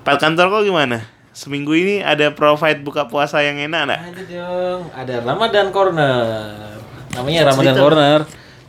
Pak 0.02 0.18
kantor 0.18 0.50
kok 0.50 0.64
gimana? 0.66 1.19
Seminggu 1.40 1.72
ini 1.72 2.04
ada 2.04 2.36
provide 2.36 2.84
buka 2.84 3.08
puasa 3.08 3.40
yang 3.40 3.56
enak 3.64 3.82
nggak? 3.88 4.02
Ada 4.12 4.24
dong, 4.28 4.82
ada 4.92 5.16
Ramadan 5.24 5.72
Corner. 5.72 6.28
Namanya 7.16 7.56
Ramadan 7.56 7.72
Cerita. 7.72 7.80
Corner. 7.80 8.20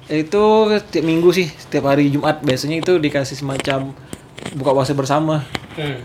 Itu 0.06 0.70
setiap 0.70 1.02
minggu 1.02 1.34
sih, 1.34 1.50
setiap 1.50 1.90
hari 1.90 2.14
Jumat 2.14 2.38
biasanya 2.46 2.78
itu 2.78 3.02
dikasih 3.02 3.42
semacam 3.42 3.90
buka 4.54 4.70
puasa 4.70 4.94
bersama. 4.94 5.42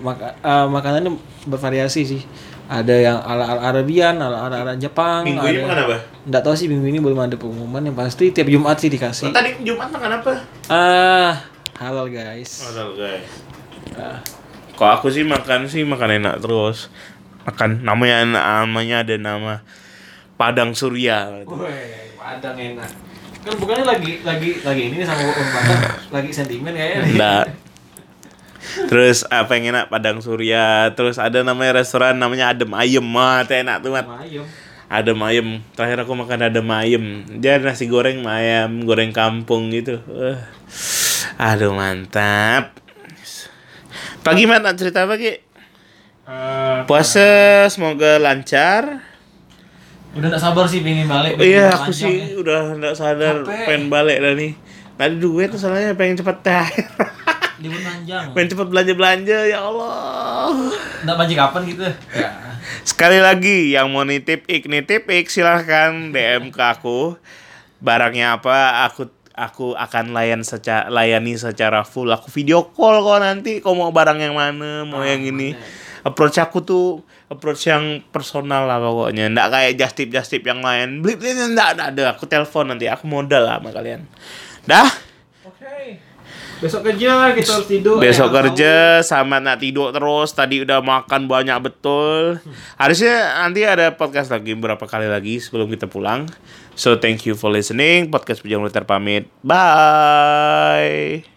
Maka, 0.02 0.42
eh, 0.42 0.66
makanannya 0.66 1.14
bervariasi 1.46 2.02
sih. 2.02 2.26
Ada 2.66 2.98
yang 2.98 3.18
ala 3.22 3.46
ala 3.46 3.62
Arabian, 3.70 4.18
ala 4.18 4.50
ala, 4.50 4.66
ala 4.66 4.74
Jepang. 4.74 5.22
Minggu 5.22 5.46
ini 5.46 5.62
makan 5.70 5.86
apa? 5.86 5.98
Nggak 6.26 6.42
tahu 6.50 6.56
sih 6.58 6.66
minggu 6.66 6.90
ini 6.90 6.98
belum 6.98 7.30
ada 7.30 7.38
pengumuman 7.38 7.86
yang 7.86 7.94
pasti 7.94 8.34
tiap 8.34 8.50
Jumat 8.50 8.82
sih 8.82 8.90
dikasih. 8.90 9.30
Tadi 9.30 9.62
Jumat 9.62 9.94
makan 9.94 10.18
apa? 10.18 10.34
Ah, 10.74 11.46
halal 11.78 12.10
guys. 12.10 12.66
Modal 12.66 12.98
guys. 12.98 13.30
Ah, 13.94 14.18
Kok 14.76 14.90
aku 15.00 15.08
sih 15.08 15.24
makan 15.24 15.72
sih 15.72 15.88
makan 15.88 16.20
enak 16.20 16.44
terus. 16.44 16.92
Makan 17.48 17.82
namanya 17.88 18.28
namanya 18.28 19.08
ada 19.08 19.16
nama 19.16 19.64
Padang 20.36 20.76
Surya. 20.76 21.48
Wih, 21.48 22.12
padang 22.20 22.60
enak. 22.60 22.90
Kan 23.46 23.56
bukannya 23.56 23.86
lagi 23.88 24.20
lagi 24.26 24.60
lagi 24.66 24.82
ini 24.92 25.06
sama 25.06 25.32
Om 25.32 25.50
Padang, 25.54 25.82
lagi 26.20 26.30
sentimen 26.36 26.76
kayaknya. 26.76 27.00
Enggak. 27.08 27.46
Terus 28.92 29.24
apa 29.32 29.56
yang 29.56 29.72
enak 29.72 29.88
Padang 29.88 30.20
Surya. 30.20 30.92
Terus 30.92 31.16
ada 31.16 31.40
namanya 31.46 31.80
restoran 31.80 32.20
namanya 32.20 32.52
Adem 32.52 32.76
Ayem. 32.76 33.06
Mah, 33.06 33.48
itu 33.48 33.56
enak 33.56 33.80
tuh, 33.80 33.96
Mat. 33.96 34.04
Ayam. 34.04 34.44
Adem 34.92 35.20
Ayem. 35.24 35.48
Terakhir 35.78 36.04
aku 36.04 36.12
makan 36.18 36.40
Adem 36.52 36.68
Ayem. 36.68 37.06
Dia 37.40 37.62
nasi 37.64 37.88
goreng 37.88 38.28
ayam, 38.28 38.84
goreng 38.84 39.16
kampung 39.16 39.72
gitu. 39.72 40.04
Eh. 40.12 40.38
Aduh, 41.40 41.72
mantap. 41.72 42.85
Pagi 44.26 44.50
mana 44.50 44.74
cerita 44.74 45.06
apa, 45.06 45.22
Ki? 45.22 45.38
Puasa 46.90 47.30
semoga 47.70 48.18
lancar. 48.18 49.06
Udah 50.18 50.34
gak 50.34 50.42
sabar 50.42 50.66
sih 50.66 50.82
pengen 50.82 51.06
balik. 51.06 51.38
Iya, 51.38 51.70
aku 51.70 51.94
panjang 51.94 52.10
sih 52.10 52.16
ya. 52.34 52.42
udah 52.42 52.62
nggak 52.74 52.96
sadar 52.98 53.46
Capek. 53.46 53.68
pengen 53.70 53.94
balik 53.94 54.18
dah 54.26 54.34
nih. 54.34 54.58
Ada 54.98 55.16
duit 55.22 55.54
tuh 55.54 55.62
soalnya 55.62 55.94
pengen 55.94 56.18
cepet. 56.18 56.42
Libur 57.62 57.78
panjang. 57.86 58.34
pengen 58.34 58.50
cepet 58.50 58.68
belanja 58.74 58.94
belanja 58.98 59.38
ya 59.46 59.60
Allah. 59.62 60.58
Nggak 61.06 61.16
banjir 61.22 61.38
kapan 61.38 61.62
gitu? 61.70 61.86
Ya. 62.18 62.30
Sekali 62.82 63.20
lagi 63.22 63.78
yang 63.78 63.94
mau 63.94 64.02
nitip 64.02 64.50
ik 64.50 64.66
nitip 64.66 65.06
ik 65.06 65.30
silahkan 65.30 66.10
DM 66.10 66.50
ke 66.50 66.64
aku. 66.66 67.14
Barangnya 67.78 68.42
apa 68.42 68.90
aku 68.90 69.06
aku 69.36 69.76
akan 69.76 70.16
layan 70.16 70.42
secara 70.48 70.88
layani 70.88 71.36
secara 71.36 71.84
full 71.84 72.08
aku 72.08 72.32
video 72.32 72.72
call 72.72 73.04
kok 73.04 73.20
nanti 73.20 73.60
kau 73.60 73.76
mau 73.76 73.92
barang 73.92 74.18
yang 74.24 74.34
mana 74.34 74.88
mau 74.88 75.04
oh, 75.04 75.06
yang 75.06 75.22
ini 75.22 75.52
bener. 75.52 76.08
approach 76.08 76.40
aku 76.40 76.64
tuh 76.64 77.04
approach 77.28 77.68
yang 77.68 78.00
personal 78.16 78.64
lah 78.64 78.80
pokoknya 78.80 79.28
ndak 79.28 79.52
kayak 79.52 79.72
just 79.76 79.96
tip 80.00 80.10
just 80.10 80.32
tip 80.32 80.48
yang 80.48 80.64
lain 80.64 81.04
blip 81.04 81.20
blip 81.20 81.36
ndak 81.36 81.76
ndak 81.76 81.88
ada 81.94 82.04
aku 82.16 82.24
telepon 82.26 82.72
nanti 82.72 82.88
aku 82.88 83.12
modal 83.12 83.44
lah 83.44 83.60
sama 83.60 83.76
kalian 83.76 84.08
dah. 84.64 85.06
Besok 86.56 86.88
kerja 86.88 87.36
kita 87.36 87.52
harus 87.52 87.68
tidur. 87.68 88.00
Besok 88.00 88.32
ya, 88.32 88.36
kerja 88.40 88.74
tahu. 89.04 89.08
sama 89.12 89.44
nak 89.44 89.60
tidur 89.60 89.92
terus. 89.92 90.32
Tadi 90.32 90.64
udah 90.64 90.80
makan 90.80 91.28
banyak 91.28 91.58
betul. 91.60 92.40
Hmm. 92.40 92.54
Harusnya 92.80 93.44
nanti 93.44 93.68
ada 93.68 93.92
podcast 93.92 94.32
lagi 94.32 94.56
berapa 94.56 94.80
kali 94.80 95.12
lagi 95.12 95.44
sebelum 95.44 95.68
kita 95.68 95.92
pulang. 95.92 96.32
So 96.76 96.96
thank 97.00 97.26
you 97.26 97.36
for 97.36 97.50
listening. 97.52 98.12
Podcast 98.12 98.44
Bujang 98.44 98.62
Militer 98.64 98.84
pamit. 98.84 99.28
Bye. 99.44 101.35